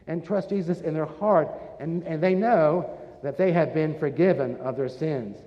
and 0.07 0.23
trust 0.23 0.49
Jesus 0.49 0.81
in 0.81 0.93
their 0.93 1.05
heart, 1.05 1.49
and, 1.79 2.03
and 2.03 2.21
they 2.21 2.35
know 2.35 2.89
that 3.23 3.37
they 3.37 3.51
have 3.51 3.73
been 3.73 3.97
forgiven 3.97 4.55
of 4.57 4.77
their 4.77 4.89
sins. 4.89 5.37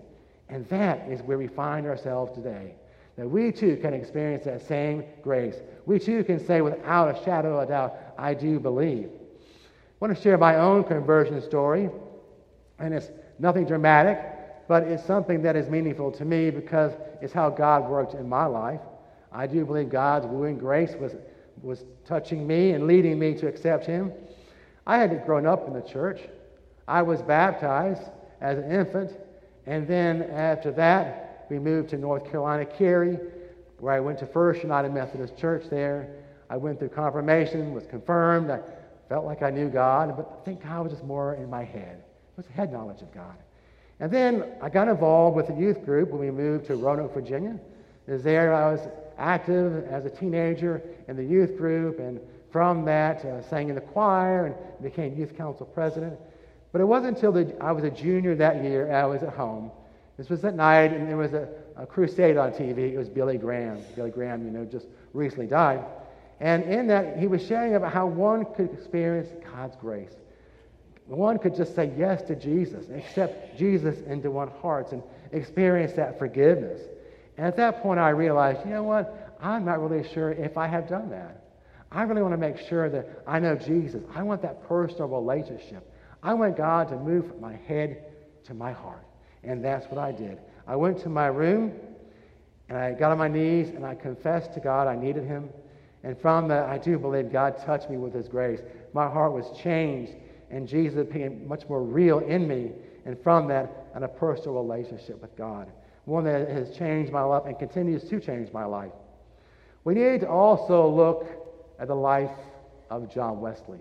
And 0.49 0.69
that 0.69 1.09
is 1.09 1.23
where 1.23 1.39
we 1.39 1.47
find 1.47 1.87
ourselves 1.87 2.35
today. 2.35 2.75
That 3.17 3.29
we 3.29 3.53
too 3.53 3.77
can 3.77 3.95
experience 3.95 4.45
that 4.45 4.67
same 4.67 5.05
grace. 5.23 5.57
We 5.87 5.99
too 5.99 6.25
can 6.25 6.45
say 6.45 6.61
without 6.61 7.17
a 7.17 7.25
shadow 7.25 7.59
of 7.59 7.69
a 7.69 7.71
doubt, 7.71 7.97
I 8.17 8.35
do 8.35 8.59
believe. 8.59 9.11
I 9.11 9.97
want 10.01 10.17
to 10.17 10.23
share 10.23 10.39
my 10.39 10.57
own 10.57 10.85
conversion 10.85 11.41
story, 11.43 11.91
and 12.79 12.95
it's 12.95 13.11
nothing 13.39 13.67
dramatic, 13.67 14.21
but 14.69 14.85
it's 14.85 15.05
something 15.05 15.43
that 15.43 15.57
is 15.57 15.69
meaningful 15.69 16.13
to 16.13 16.25
me 16.25 16.51
because 16.51 16.93
it's 17.21 17.33
how 17.33 17.51
God 17.51 17.89
worked 17.89 18.15
in 18.15 18.29
my 18.29 18.47
life. 18.47 18.81
I 19.33 19.47
do 19.47 19.65
believe 19.65 19.91
God's 19.91 20.27
wooing 20.27 20.59
grace 20.59 20.95
was, 21.01 21.17
was 21.63 21.85
touching 22.05 22.47
me 22.47 22.73
and 22.73 22.87
leading 22.87 23.19
me 23.19 23.35
to 23.35 23.49
accept 23.49 23.87
Him. 23.87 24.13
I 24.89 24.99
had 24.99 25.25
grown 25.25 25.47
up 25.47 25.69
in 25.69 25.75
the 25.75 25.83
church. 25.83 26.21
I 26.89 27.03
was 27.03 27.23
baptized 27.23 28.03
as 28.41 28.59
an 28.59 28.73
infant, 28.73 29.13
and 29.67 29.87
then 29.87 30.23
after 30.23 30.73
that, 30.73 31.47
we 31.51 31.59
moved 31.59 31.91
to 31.91 31.99
North 31.99 32.25
Carolina, 32.31 32.65
Cary, 32.65 33.19
where 33.79 33.95
I 33.95 34.01
went 34.01 34.19
to 34.19 34.27
First 34.27 34.63
United 34.63 34.93
Methodist 34.93 35.37
Church 35.37 35.65
there. 35.71 36.09
I 36.51 36.57
went 36.57 36.79
through 36.79 36.89
confirmation, 36.89 37.73
was 37.75 37.87
confirmed. 37.87 38.51
I 38.51 38.61
Felt 39.09 39.25
like 39.25 39.43
I 39.43 39.51
knew 39.51 39.71
God, 39.71 40.15
but 40.17 40.39
I 40.41 40.45
think 40.45 40.63
God 40.63 40.83
was 40.83 40.93
just 40.93 41.05
more 41.05 41.35
in 41.35 41.49
my 41.49 41.65
head. 41.65 41.97
It 41.97 42.37
was 42.37 42.47
head 42.47 42.71
knowledge 42.71 43.01
of 43.01 43.13
God. 43.13 43.37
And 44.01 44.13
then 44.13 44.45
I 44.61 44.69
got 44.69 44.87
involved 44.87 45.35
with 45.35 45.49
a 45.49 45.55
youth 45.55 45.85
group 45.85 46.11
when 46.11 46.21
we 46.21 46.31
moved 46.31 46.67
to 46.67 46.77
Roanoke, 46.77 47.15
Virginia. 47.15 47.59
Is 48.09 48.23
there 48.23 48.55
I 48.55 48.73
was 48.73 48.81
active 49.19 49.85
as 49.87 50.05
a 50.07 50.11
teenager 50.11 50.83
in 51.09 51.17
the 51.17 51.25
youth 51.25 51.57
group, 51.57 51.99
and 51.99 52.21
from 52.51 52.85
that 52.87 53.25
uh, 53.25 53.43
sang 53.43 53.69
in 53.69 53.75
the 53.75 53.81
choir 53.81 54.47
and 54.47 54.55
became 54.83 55.17
youth 55.17 55.37
council 55.37 55.67
president. 55.67 56.19
But 56.73 56.81
it 56.81 56.85
wasn't 56.85 57.17
until 57.17 57.33
the, 57.33 57.55
I 57.61 57.73
was 57.73 57.85
a 57.85 57.91
junior 57.91 58.35
that 58.37 58.63
year 58.63 58.93
I 58.93 59.05
was 59.05 59.23
at 59.23 59.35
home. 59.35 59.71
This 60.17 60.29
was 60.29 60.45
at 60.45 60.55
night, 60.55 60.93
and 60.93 61.09
there 61.09 61.17
was 61.17 61.33
a, 61.33 61.49
a 61.77 61.87
crusade 61.87 62.37
on 62.37 62.53
TV. 62.53 62.93
It 62.93 62.99
was 62.99 63.09
Billy 63.09 63.39
Graham. 63.39 63.81
Billy 63.95 64.11
Graham, 64.11 64.45
you 64.45 64.51
know, 64.51 64.65
just 64.65 64.87
recently 65.13 65.47
died. 65.47 65.85
And 66.41 66.65
in 66.65 66.87
that, 66.89 67.19
he 67.19 67.27
was 67.27 67.45
sharing 67.47 67.75
about 67.75 67.93
how 67.93 68.07
one 68.07 68.45
could 68.55 68.73
experience 68.73 69.29
God's 69.53 69.77
grace. 69.77 70.13
One 71.07 71.39
could 71.39 71.55
just 71.55 71.75
say 71.75 71.93
yes 71.97 72.23
to 72.23 72.37
Jesus 72.37 72.87
accept 72.91 73.59
Jesus 73.59 74.01
into 74.07 74.31
one's 74.31 74.53
hearts. 74.61 74.93
And, 74.93 75.03
experience 75.33 75.93
that 75.93 76.19
forgiveness. 76.19 76.81
And 77.39 77.47
at 77.47 77.57
that 77.57 77.83
point, 77.83 78.01
I 78.01 78.11
realized, 78.11 78.61
you 78.65 78.73
know 78.73 78.83
what? 78.83 79.39
I'm 79.41 79.65
not 79.65 79.81
really 79.81 80.07
sure 80.13 80.33
if 80.33 80.59
I 80.59 80.67
have 80.67 80.89
done 80.89 81.09
that. 81.11 81.45
I 81.91 82.03
really 82.03 82.21
want 82.21 82.35
to 82.35 82.39
make 82.39 82.59
sure 82.69 82.91
that 82.91 83.23
I 83.27 83.39
know 83.39 83.55
Jesus. 83.55 84.03
I 84.15 84.25
want 84.25 84.43
that 84.43 84.69
personal 84.69 85.07
relationship. 85.07 85.89
I 86.23 86.35
want 86.35 86.57
God 86.57 86.89
to 86.89 86.97
move 86.97 87.29
from 87.29 87.41
my 87.41 87.55
head 87.55 88.05
to 88.47 88.55
my 88.55 88.73
heart. 88.73 89.07
And 89.45 89.65
that's 89.65 89.87
what 89.87 89.99
I 89.99 90.11
did. 90.11 90.39
I 90.67 90.75
went 90.75 90.99
to 91.03 91.09
my 91.09 91.29
room 91.29 91.73
and 92.69 92.77
I 92.77 92.93
got 92.93 93.13
on 93.13 93.19
my 93.19 93.29
knees 93.29 93.69
and 93.69 93.87
I 93.87 93.95
confessed 93.95 94.53
to 94.55 94.61
God 94.61 94.89
I 94.89 94.97
needed 94.97 95.25
Him. 95.25 95.49
And 96.03 96.21
from 96.21 96.49
that, 96.49 96.69
I 96.69 96.77
do 96.77 96.99
believe 96.99 97.33
God 97.33 97.57
touched 97.65 97.89
me 97.89 97.97
with 97.97 98.13
His 98.13 98.29
grace. 98.29 98.61
My 98.93 99.09
heart 99.09 99.33
was 99.33 99.47
changed 99.63 100.13
and 100.51 100.67
Jesus 100.67 101.07
became 101.07 101.47
much 101.47 101.69
more 101.69 101.83
real 101.83 102.19
in 102.19 102.49
me. 102.49 102.73
And 103.07 103.19
from 103.23 103.49
that, 103.49 103.87
and 103.95 104.05
a 104.05 104.09
personal 104.09 104.63
relationship 104.63 105.23
with 105.23 105.35
God. 105.37 105.71
One 106.09 106.25
that 106.25 106.49
has 106.49 106.71
changed 106.71 107.13
my 107.13 107.21
life 107.21 107.43
and 107.45 107.59
continues 107.59 108.03
to 108.05 108.19
change 108.19 108.51
my 108.51 108.65
life. 108.65 108.93
We 109.85 109.93
need 109.93 110.23
to 110.23 110.29
also 110.31 110.89
look 110.89 111.27
at 111.79 111.89
the 111.89 111.95
life 111.95 112.31
of 112.89 113.13
John 113.13 113.43
Wesley. 113.43 113.81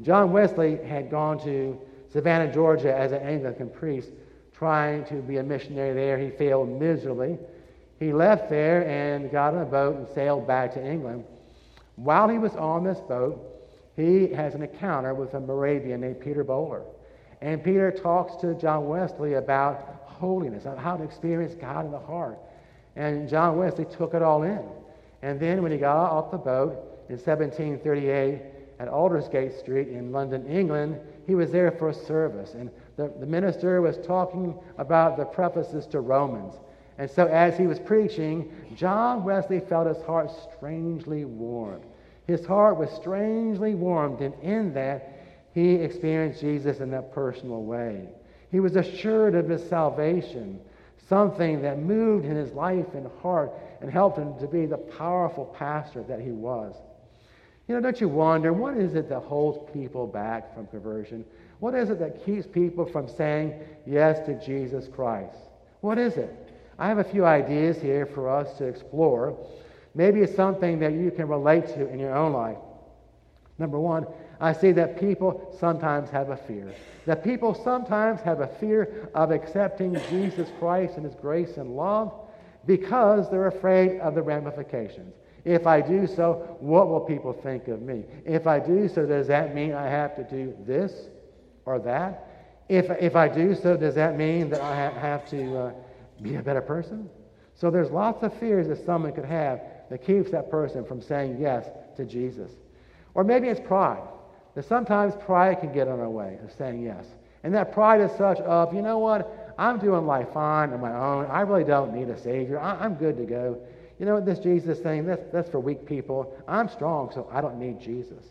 John 0.00 0.30
Wesley 0.30 0.76
had 0.76 1.10
gone 1.10 1.42
to 1.42 1.76
Savannah, 2.12 2.52
Georgia 2.54 2.96
as 2.96 3.10
an 3.10 3.22
Anglican 3.22 3.68
priest, 3.68 4.10
trying 4.52 5.04
to 5.06 5.14
be 5.14 5.38
a 5.38 5.42
missionary 5.42 5.92
there. 5.92 6.18
He 6.18 6.30
failed 6.30 6.68
miserably. 6.68 7.36
He 7.98 8.12
left 8.12 8.48
there 8.48 8.86
and 8.86 9.28
got 9.32 9.52
on 9.52 9.62
a 9.62 9.64
boat 9.64 9.96
and 9.96 10.06
sailed 10.14 10.46
back 10.46 10.72
to 10.74 10.86
England. 10.86 11.24
While 11.96 12.28
he 12.28 12.38
was 12.38 12.54
on 12.54 12.84
this 12.84 13.00
boat, 13.00 13.44
he 13.96 14.28
has 14.28 14.54
an 14.54 14.62
encounter 14.62 15.14
with 15.14 15.34
a 15.34 15.40
Moravian 15.40 16.02
named 16.02 16.20
Peter 16.20 16.44
Böhler. 16.44 16.84
And 17.40 17.64
Peter 17.64 17.90
talks 17.90 18.40
to 18.42 18.54
John 18.54 18.86
Wesley 18.86 19.34
about 19.34 19.99
holiness, 20.20 20.64
how 20.64 20.96
to 20.96 21.02
experience 21.02 21.54
God 21.54 21.86
in 21.86 21.90
the 21.90 21.98
heart. 21.98 22.38
And 22.96 23.28
John 23.28 23.56
Wesley 23.56 23.86
took 23.86 24.14
it 24.14 24.22
all 24.22 24.42
in. 24.42 24.62
And 25.22 25.40
then 25.40 25.62
when 25.62 25.72
he 25.72 25.78
got 25.78 25.96
off 25.96 26.30
the 26.30 26.38
boat 26.38 26.72
in 27.08 27.16
1738 27.16 28.42
at 28.78 28.88
Aldersgate 28.88 29.58
Street 29.58 29.88
in 29.88 30.12
London, 30.12 30.46
England, 30.46 30.98
he 31.26 31.34
was 31.34 31.50
there 31.50 31.70
for 31.72 31.90
a 31.90 31.94
service. 31.94 32.54
And 32.54 32.70
the, 32.96 33.12
the 33.20 33.26
minister 33.26 33.80
was 33.80 33.98
talking 33.98 34.58
about 34.78 35.16
the 35.16 35.24
prefaces 35.24 35.86
to 35.88 36.00
Romans. 36.00 36.54
And 36.98 37.10
so 37.10 37.26
as 37.26 37.56
he 37.56 37.66
was 37.66 37.78
preaching, 37.78 38.52
John 38.76 39.24
Wesley 39.24 39.60
felt 39.60 39.86
his 39.86 40.04
heart 40.04 40.30
strangely 40.54 41.24
warmed. 41.24 41.84
His 42.26 42.44
heart 42.44 42.76
was 42.76 42.90
strangely 42.90 43.74
warmed, 43.74 44.20
and 44.20 44.34
in 44.42 44.72
that, 44.74 45.16
he 45.52 45.74
experienced 45.74 46.40
Jesus 46.40 46.78
in 46.78 46.90
that 46.90 47.12
personal 47.12 47.62
way. 47.62 48.08
He 48.50 48.60
was 48.60 48.76
assured 48.76 49.34
of 49.34 49.48
his 49.48 49.66
salvation, 49.68 50.60
something 51.08 51.62
that 51.62 51.78
moved 51.78 52.24
in 52.24 52.36
his 52.36 52.52
life 52.52 52.94
and 52.94 53.06
heart 53.22 53.52
and 53.80 53.90
helped 53.90 54.18
him 54.18 54.38
to 54.38 54.46
be 54.46 54.66
the 54.66 54.76
powerful 54.76 55.46
pastor 55.58 56.02
that 56.04 56.20
he 56.20 56.30
was. 56.30 56.74
You 57.68 57.74
know, 57.76 57.80
don't 57.80 58.00
you 58.00 58.08
wonder, 58.08 58.52
what 58.52 58.76
is 58.76 58.94
it 58.94 59.08
that 59.08 59.20
holds 59.20 59.58
people 59.72 60.06
back 60.06 60.54
from 60.54 60.66
conversion? 60.66 61.24
What 61.60 61.74
is 61.74 61.90
it 61.90 61.98
that 62.00 62.24
keeps 62.24 62.46
people 62.46 62.84
from 62.84 63.08
saying 63.08 63.54
yes 63.86 64.24
to 64.26 64.34
Jesus 64.44 64.88
Christ? 64.88 65.36
What 65.80 65.98
is 65.98 66.16
it? 66.16 66.34
I 66.78 66.88
have 66.88 66.98
a 66.98 67.04
few 67.04 67.24
ideas 67.24 67.80
here 67.80 68.06
for 68.06 68.28
us 68.28 68.56
to 68.58 68.64
explore. 68.64 69.36
Maybe 69.94 70.20
it's 70.20 70.34
something 70.34 70.80
that 70.80 70.94
you 70.94 71.10
can 71.10 71.28
relate 71.28 71.66
to 71.68 71.88
in 71.88 71.98
your 71.98 72.14
own 72.14 72.32
life. 72.32 72.58
Number 73.58 73.78
one, 73.78 74.06
I 74.40 74.52
see 74.52 74.72
that 74.72 74.98
people 74.98 75.54
sometimes 75.60 76.10
have 76.10 76.30
a 76.30 76.36
fear. 76.36 76.74
That 77.06 77.22
people 77.22 77.54
sometimes 77.54 78.20
have 78.22 78.40
a 78.40 78.46
fear 78.46 79.10
of 79.14 79.30
accepting 79.30 80.00
Jesus 80.08 80.48
Christ 80.58 80.94
and 80.96 81.04
His 81.04 81.14
grace 81.14 81.56
and 81.56 81.76
love 81.76 82.12
because 82.66 83.30
they're 83.30 83.48
afraid 83.48 84.00
of 84.00 84.14
the 84.14 84.22
ramifications. 84.22 85.14
If 85.44 85.66
I 85.66 85.80
do 85.80 86.06
so, 86.06 86.56
what 86.60 86.88
will 86.88 87.00
people 87.00 87.32
think 87.32 87.68
of 87.68 87.80
me? 87.80 88.04
If 88.24 88.46
I 88.46 88.58
do 88.58 88.88
so, 88.88 89.06
does 89.06 89.26
that 89.28 89.54
mean 89.54 89.72
I 89.72 89.86
have 89.86 90.14
to 90.16 90.24
do 90.24 90.54
this 90.66 91.08
or 91.64 91.78
that? 91.80 92.26
If, 92.68 92.90
if 93.00 93.16
I 93.16 93.28
do 93.28 93.54
so, 93.54 93.76
does 93.76 93.94
that 93.94 94.16
mean 94.16 94.50
that 94.50 94.60
I 94.60 94.74
have 94.76 95.28
to 95.30 95.58
uh, 95.58 95.72
be 96.22 96.36
a 96.36 96.42
better 96.42 96.60
person? 96.60 97.08
So 97.54 97.70
there's 97.70 97.90
lots 97.90 98.22
of 98.22 98.32
fears 98.38 98.68
that 98.68 98.84
someone 98.84 99.12
could 99.12 99.24
have 99.24 99.60
that 99.90 100.04
keeps 100.04 100.30
that 100.30 100.50
person 100.50 100.84
from 100.84 101.02
saying 101.02 101.38
yes 101.40 101.66
to 101.96 102.04
Jesus. 102.04 102.50
Or 103.14 103.24
maybe 103.24 103.48
it's 103.48 103.60
pride. 103.60 104.06
That 104.54 104.64
sometimes 104.64 105.14
pride 105.24 105.60
can 105.60 105.72
get 105.72 105.86
in 105.86 105.92
our 105.92 106.08
way 106.08 106.38
of 106.42 106.52
saying 106.52 106.82
yes. 106.82 107.06
And 107.42 107.54
that 107.54 107.72
pride 107.72 108.00
is 108.00 108.10
such 108.18 108.38
of, 108.38 108.74
you 108.74 108.82
know 108.82 108.98
what, 108.98 109.54
I'm 109.58 109.78
doing 109.78 110.06
life 110.06 110.28
fine 110.32 110.72
on 110.72 110.80
my 110.80 110.94
own. 110.94 111.26
I 111.26 111.40
really 111.42 111.64
don't 111.64 111.94
need 111.94 112.08
a 112.08 112.18
Savior. 112.18 112.58
I, 112.58 112.84
am 112.84 112.94
good 112.94 113.16
to 113.16 113.24
go. 113.24 113.60
You 113.98 114.06
know 114.06 114.14
what, 114.14 114.26
this 114.26 114.38
Jesus 114.38 114.78
thing, 114.78 115.06
that's, 115.06 115.22
that's 115.32 115.50
for 115.50 115.60
weak 115.60 115.86
people. 115.86 116.36
I'm 116.48 116.68
strong, 116.68 117.10
so 117.12 117.28
I 117.32 117.40
don't 117.40 117.58
need 117.58 117.80
Jesus. 117.80 118.24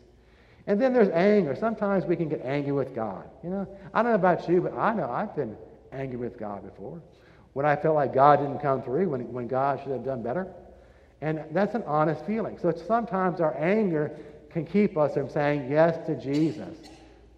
And 0.67 0.79
then 0.81 0.93
there's 0.93 1.09
anger. 1.09 1.55
Sometimes 1.55 2.05
we 2.05 2.15
can 2.15 2.29
get 2.29 2.41
angry 2.43 2.71
with 2.71 2.93
God. 2.93 3.29
You 3.43 3.49
know, 3.49 3.67
I 3.93 4.03
don't 4.03 4.11
know 4.11 4.15
about 4.15 4.47
you, 4.49 4.61
but 4.61 4.73
I 4.73 4.93
know 4.93 5.09
I've 5.09 5.35
been 5.35 5.55
angry 5.91 6.17
with 6.17 6.37
God 6.37 6.63
before. 6.63 7.01
When 7.53 7.65
I 7.65 7.75
felt 7.75 7.95
like 7.95 8.13
God 8.13 8.39
didn't 8.39 8.59
come 8.59 8.83
through, 8.83 9.09
when, 9.09 9.31
when 9.33 9.47
God 9.47 9.79
should 9.81 9.91
have 9.91 10.05
done 10.05 10.21
better. 10.21 10.47
And 11.21 11.43
that's 11.51 11.75
an 11.75 11.83
honest 11.83 12.25
feeling. 12.25 12.57
So 12.59 12.71
sometimes 12.87 13.41
our 13.41 13.55
anger 13.57 14.17
can 14.51 14.65
keep 14.65 14.97
us 14.97 15.13
from 15.13 15.29
saying 15.29 15.69
yes 15.69 16.05
to 16.07 16.15
Jesus. 16.15 16.77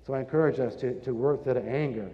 So 0.06 0.14
I 0.14 0.20
encourage 0.20 0.60
us 0.60 0.76
to, 0.78 1.00
to 1.02 1.14
work 1.14 1.44
through 1.44 1.56
the 1.56 1.64
anger. 1.68 2.10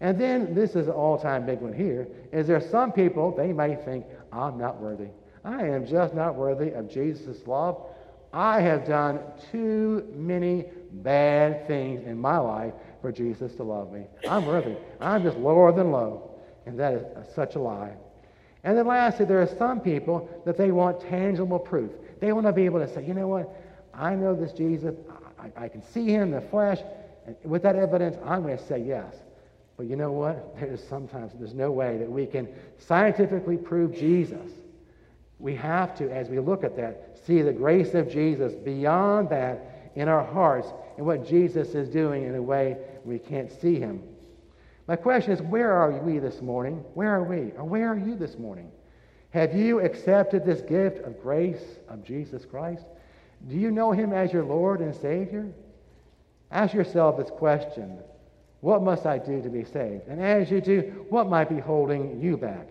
And 0.00 0.18
then, 0.18 0.54
this 0.54 0.76
is 0.76 0.86
an 0.88 0.94
all 0.94 1.18
time 1.18 1.44
big 1.44 1.60
one 1.60 1.74
here, 1.74 2.08
is 2.32 2.46
there 2.46 2.60
some 2.60 2.90
people, 2.90 3.34
they 3.36 3.52
may 3.52 3.76
think, 3.76 4.06
I'm 4.32 4.56
not 4.56 4.80
worthy. 4.80 5.08
I 5.44 5.66
am 5.66 5.86
just 5.86 6.14
not 6.14 6.34
worthy 6.34 6.70
of 6.70 6.90
Jesus' 6.90 7.46
love. 7.46 7.86
I 8.32 8.60
have 8.60 8.86
done 8.86 9.20
too 9.50 10.06
many 10.14 10.66
bad 10.92 11.66
things 11.66 12.06
in 12.06 12.18
my 12.18 12.38
life 12.38 12.72
for 13.02 13.10
Jesus 13.10 13.54
to 13.56 13.62
love 13.62 13.92
me. 13.92 14.04
I'm 14.28 14.46
worthy. 14.46 14.76
I'm 15.00 15.22
just 15.22 15.36
lower 15.36 15.72
than 15.72 15.90
low. 15.90 16.30
And 16.66 16.78
that 16.78 16.94
is 16.94 17.34
such 17.34 17.56
a 17.56 17.58
lie. 17.58 17.92
And 18.62 18.76
then 18.76 18.86
lastly, 18.86 19.24
there 19.24 19.40
are 19.40 19.56
some 19.58 19.80
people 19.80 20.28
that 20.44 20.56
they 20.56 20.70
want 20.70 21.00
tangible 21.00 21.58
proof. 21.58 21.90
They 22.20 22.32
want 22.32 22.46
to 22.46 22.52
be 22.52 22.66
able 22.66 22.80
to 22.80 22.94
say, 22.94 23.04
you 23.04 23.14
know 23.14 23.28
what? 23.28 23.50
I 24.00 24.14
know 24.14 24.34
this 24.34 24.52
Jesus. 24.52 24.94
I, 25.38 25.64
I 25.64 25.68
can 25.68 25.82
see 25.82 26.06
him 26.06 26.22
in 26.22 26.30
the 26.30 26.40
flesh. 26.40 26.80
And 27.26 27.36
with 27.44 27.62
that 27.62 27.76
evidence, 27.76 28.16
I'm 28.24 28.42
going 28.42 28.56
to 28.56 28.64
say 28.66 28.78
yes. 28.78 29.14
But 29.76 29.86
you 29.86 29.96
know 29.96 30.10
what? 30.10 30.56
There's 30.60 30.82
sometimes 30.82 31.32
there's 31.38 31.54
no 31.54 31.70
way 31.70 31.98
that 31.98 32.10
we 32.10 32.26
can 32.26 32.48
scientifically 32.78 33.56
prove 33.56 33.94
Jesus. 33.94 34.50
We 35.38 35.54
have 35.56 35.96
to, 35.98 36.10
as 36.10 36.28
we 36.28 36.38
look 36.38 36.64
at 36.64 36.76
that, 36.76 37.18
see 37.26 37.42
the 37.42 37.52
grace 37.52 37.94
of 37.94 38.10
Jesus 38.10 38.52
beyond 38.54 39.30
that 39.30 39.92
in 39.94 40.08
our 40.08 40.24
hearts 40.24 40.68
and 40.96 41.06
what 41.06 41.26
Jesus 41.26 41.74
is 41.74 41.88
doing 41.88 42.24
in 42.24 42.34
a 42.34 42.42
way 42.42 42.76
we 43.04 43.18
can't 43.18 43.50
see 43.50 43.78
him. 43.78 44.02
My 44.86 44.96
question 44.96 45.32
is, 45.32 45.40
where 45.40 45.72
are 45.72 45.92
we 45.92 46.18
this 46.18 46.42
morning? 46.42 46.84
Where 46.94 47.14
are 47.14 47.22
we? 47.22 47.52
Or 47.52 47.64
where 47.64 47.88
are 47.88 47.98
you 47.98 48.16
this 48.16 48.38
morning? 48.38 48.70
Have 49.30 49.54
you 49.54 49.80
accepted 49.80 50.44
this 50.44 50.60
gift 50.62 50.98
of 51.06 51.22
grace 51.22 51.78
of 51.88 52.04
Jesus 52.04 52.44
Christ? 52.44 52.84
Do 53.48 53.56
you 53.56 53.70
know 53.70 53.92
him 53.92 54.12
as 54.12 54.32
your 54.32 54.44
Lord 54.44 54.80
and 54.80 54.94
Savior? 54.94 55.48
Ask 56.50 56.74
yourself 56.74 57.16
this 57.16 57.30
question 57.30 57.98
What 58.60 58.82
must 58.82 59.06
I 59.06 59.18
do 59.18 59.40
to 59.42 59.48
be 59.48 59.64
saved? 59.64 60.08
And 60.08 60.20
as 60.20 60.50
you 60.50 60.60
do, 60.60 61.06
what 61.08 61.28
might 61.28 61.48
be 61.48 61.58
holding 61.58 62.20
you 62.20 62.36
back? 62.36 62.68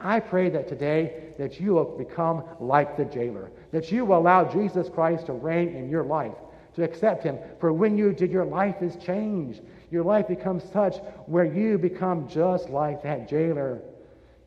I 0.00 0.20
pray 0.20 0.48
that 0.50 0.68
today 0.68 1.32
that 1.38 1.60
you 1.60 1.74
will 1.74 1.96
become 1.98 2.44
like 2.58 2.96
the 2.96 3.04
jailer, 3.04 3.50
that 3.70 3.92
you 3.92 4.04
will 4.04 4.18
allow 4.18 4.44
Jesus 4.44 4.88
Christ 4.88 5.26
to 5.26 5.34
reign 5.34 5.68
in 5.68 5.90
your 5.90 6.04
life, 6.04 6.36
to 6.74 6.84
accept 6.84 7.22
him. 7.22 7.38
For 7.58 7.72
when 7.72 7.98
you 7.98 8.12
did, 8.12 8.30
your 8.30 8.46
life 8.46 8.82
is 8.82 8.96
changed. 8.96 9.60
Your 9.90 10.04
life 10.04 10.28
becomes 10.28 10.64
such 10.72 10.96
where 11.26 11.44
you 11.44 11.76
become 11.76 12.28
just 12.28 12.70
like 12.70 13.02
that 13.02 13.28
jailer. 13.28 13.82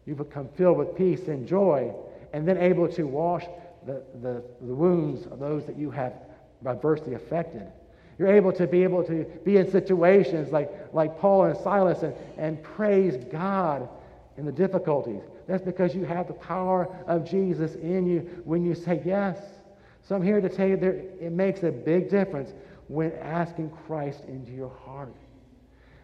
You 0.06 0.16
become 0.16 0.50
filled 0.56 0.78
with 0.78 0.96
peace 0.96 1.28
and 1.28 1.48
joy, 1.48 1.94
and 2.34 2.48
then 2.48 2.58
able 2.58 2.88
to 2.90 3.04
wash 3.04 3.46
the, 3.86 4.04
the, 4.22 4.44
the 4.62 4.74
wounds 4.74 5.26
of 5.28 5.40
those 5.40 5.66
that 5.66 5.78
you 5.78 5.92
have 5.92 6.14
adversely 6.66 7.14
affected. 7.14 7.68
You're 8.18 8.32
able 8.32 8.54
to 8.54 8.68
be 8.68 8.84
able 8.84 9.04
to 9.06 9.26
be 9.44 9.58
in 9.58 9.70
situations 9.70 10.52
like, 10.52 10.72
like 10.94 11.20
Paul 11.20 11.46
and 11.46 11.58
Silas 11.58 12.04
and, 12.04 12.14
and 12.38 12.62
praise 12.62 13.18
God 13.32 13.90
in 14.38 14.46
the 14.46 14.52
difficulties. 14.52 15.22
That's 15.48 15.64
because 15.64 15.96
you 15.96 16.06
have 16.06 16.28
the 16.28 16.34
power 16.34 16.88
of 17.08 17.30
Jesus 17.30 17.76
in 17.76 18.06
you 18.06 18.20
when 18.46 18.64
you 18.64 18.76
say 18.76 19.02
yes. 19.04 19.38
So 20.04 20.16
I'm 20.16 20.22
here 20.22 20.42
to 20.42 20.50
tell 20.50 20.68
you 20.68 20.78
that 20.78 21.26
it 21.26 21.32
makes 21.32 21.64
a 21.64 21.72
big 21.72 22.10
difference 22.10 22.54
when 22.88 23.12
asking 23.14 23.72
Christ 23.88 24.24
into 24.28 24.52
your 24.52 24.74
heart. 24.86 25.14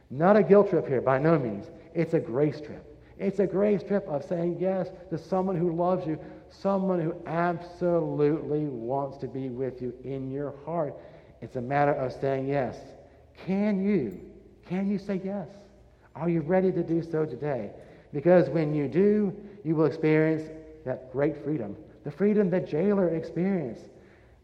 Not 0.09 0.35
a 0.35 0.43
guilt 0.43 0.69
trip 0.69 0.87
here, 0.87 1.01
by 1.01 1.19
no 1.19 1.37
means. 1.37 1.65
It's 1.93 2.13
a 2.13 2.19
grace 2.19 2.59
trip. 2.59 2.85
It's 3.19 3.39
a 3.39 3.47
grace 3.47 3.83
trip 3.83 4.07
of 4.07 4.23
saying 4.23 4.57
yes 4.59 4.87
to 5.09 5.17
someone 5.17 5.57
who 5.57 5.75
loves 5.75 6.07
you, 6.07 6.17
someone 6.49 7.01
who 7.01 7.13
absolutely 7.27 8.65
wants 8.65 9.17
to 9.17 9.27
be 9.27 9.49
with 9.49 9.81
you 9.81 9.93
in 10.05 10.31
your 10.31 10.55
heart. 10.65 10.95
It's 11.41 11.57
a 11.57 11.61
matter 11.61 11.91
of 11.91 12.13
saying 12.13 12.47
yes. 12.47 12.77
Can 13.45 13.83
you? 13.83 14.19
Can 14.67 14.89
you 14.89 14.97
say 14.97 15.19
yes? 15.23 15.47
Are 16.15 16.29
you 16.29 16.41
ready 16.41 16.71
to 16.71 16.81
do 16.81 17.03
so 17.03 17.25
today? 17.25 17.71
Because 18.13 18.49
when 18.49 18.73
you 18.73 18.87
do, 18.87 19.35
you 19.65 19.75
will 19.75 19.85
experience 19.85 20.49
that 20.85 21.11
great 21.11 21.43
freedom, 21.43 21.75
the 22.05 22.11
freedom 22.11 22.49
that 22.51 22.67
jailer 22.67 23.09
experienced. 23.09 23.83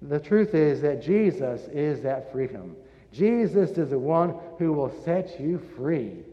The 0.01 0.19
truth 0.19 0.53
is 0.53 0.81
that 0.81 1.01
Jesus 1.01 1.61
is 1.69 2.01
that 2.01 2.31
freedom. 2.31 2.75
Jesus 3.13 3.71
is 3.77 3.89
the 3.89 3.97
one 3.97 4.35
who 4.59 4.73
will 4.73 4.93
set 5.05 5.39
you 5.39 5.61
free. 5.77 6.24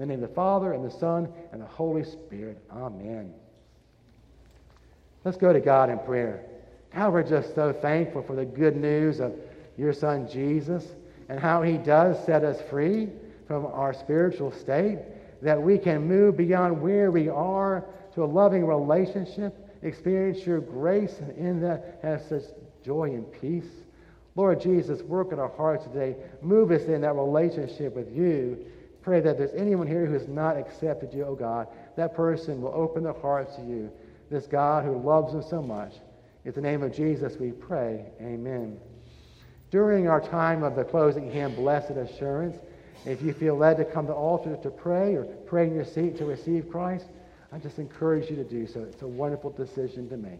In 0.00 0.08
the 0.08 0.14
name 0.14 0.24
of 0.24 0.30
the 0.30 0.34
Father, 0.34 0.72
and 0.72 0.82
the 0.82 0.90
Son, 0.90 1.28
and 1.52 1.60
the 1.60 1.66
Holy 1.66 2.04
Spirit. 2.04 2.56
Amen. 2.72 3.34
Let's 5.24 5.36
go 5.36 5.52
to 5.52 5.60
God 5.60 5.90
in 5.90 5.98
prayer. 5.98 6.46
God, 6.94 7.12
we're 7.12 7.22
just 7.22 7.54
so 7.54 7.70
thankful 7.70 8.22
for 8.22 8.34
the 8.34 8.46
good 8.46 8.76
news 8.76 9.20
of 9.20 9.34
your 9.76 9.92
Son 9.92 10.26
Jesus 10.26 10.86
and 11.28 11.38
how 11.38 11.60
he 11.60 11.76
does 11.76 12.16
set 12.24 12.44
us 12.44 12.62
free 12.70 13.10
from 13.46 13.66
our 13.66 13.92
spiritual 13.92 14.50
state, 14.52 15.00
that 15.42 15.60
we 15.60 15.76
can 15.76 16.08
move 16.08 16.34
beyond 16.34 16.80
where 16.80 17.10
we 17.10 17.28
are 17.28 17.84
to 18.14 18.24
a 18.24 18.24
loving 18.24 18.64
relationship, 18.64 19.54
experience 19.82 20.46
your 20.46 20.60
grace, 20.60 21.18
and 21.18 21.36
in 21.36 21.60
that 21.60 21.98
have 22.02 22.22
such 22.22 22.44
joy 22.82 23.10
and 23.10 23.30
peace. 23.38 23.68
Lord 24.34 24.62
Jesus, 24.62 25.02
work 25.02 25.32
in 25.32 25.38
our 25.38 25.54
hearts 25.58 25.84
today. 25.84 26.16
Move 26.40 26.70
us 26.70 26.84
in 26.84 27.02
that 27.02 27.14
relationship 27.14 27.94
with 27.94 28.10
you. 28.16 28.64
Pray 29.10 29.18
that 29.18 29.38
there's 29.38 29.54
anyone 29.54 29.88
here 29.88 30.06
who 30.06 30.12
has 30.12 30.28
not 30.28 30.56
accepted 30.56 31.12
you, 31.12 31.24
oh 31.24 31.34
God, 31.34 31.66
that 31.96 32.14
person 32.14 32.62
will 32.62 32.72
open 32.72 33.02
their 33.02 33.12
hearts 33.12 33.56
to 33.56 33.62
you. 33.62 33.90
This 34.30 34.46
God 34.46 34.84
who 34.84 35.02
loves 35.02 35.32
them 35.32 35.42
so 35.42 35.60
much. 35.60 35.94
In 36.44 36.52
the 36.52 36.60
name 36.60 36.84
of 36.84 36.94
Jesus 36.94 37.36
we 37.36 37.50
pray. 37.50 38.04
Amen. 38.20 38.78
During 39.72 40.06
our 40.06 40.20
time 40.20 40.62
of 40.62 40.76
the 40.76 40.84
closing 40.84 41.28
hymn, 41.28 41.56
Blessed 41.56 41.96
Assurance, 41.96 42.56
if 43.04 43.20
you 43.20 43.32
feel 43.32 43.56
led 43.56 43.78
to 43.78 43.84
come 43.84 44.06
to 44.06 44.12
the 44.12 44.16
altar 44.16 44.56
to 44.62 44.70
pray 44.70 45.16
or 45.16 45.24
pray 45.24 45.66
in 45.66 45.74
your 45.74 45.84
seat 45.84 46.16
to 46.18 46.24
receive 46.24 46.70
Christ, 46.70 47.06
I 47.50 47.58
just 47.58 47.80
encourage 47.80 48.30
you 48.30 48.36
to 48.36 48.44
do 48.44 48.68
so. 48.68 48.82
It's 48.82 49.02
a 49.02 49.08
wonderful 49.08 49.50
decision 49.50 50.08
to 50.10 50.16
make. 50.16 50.38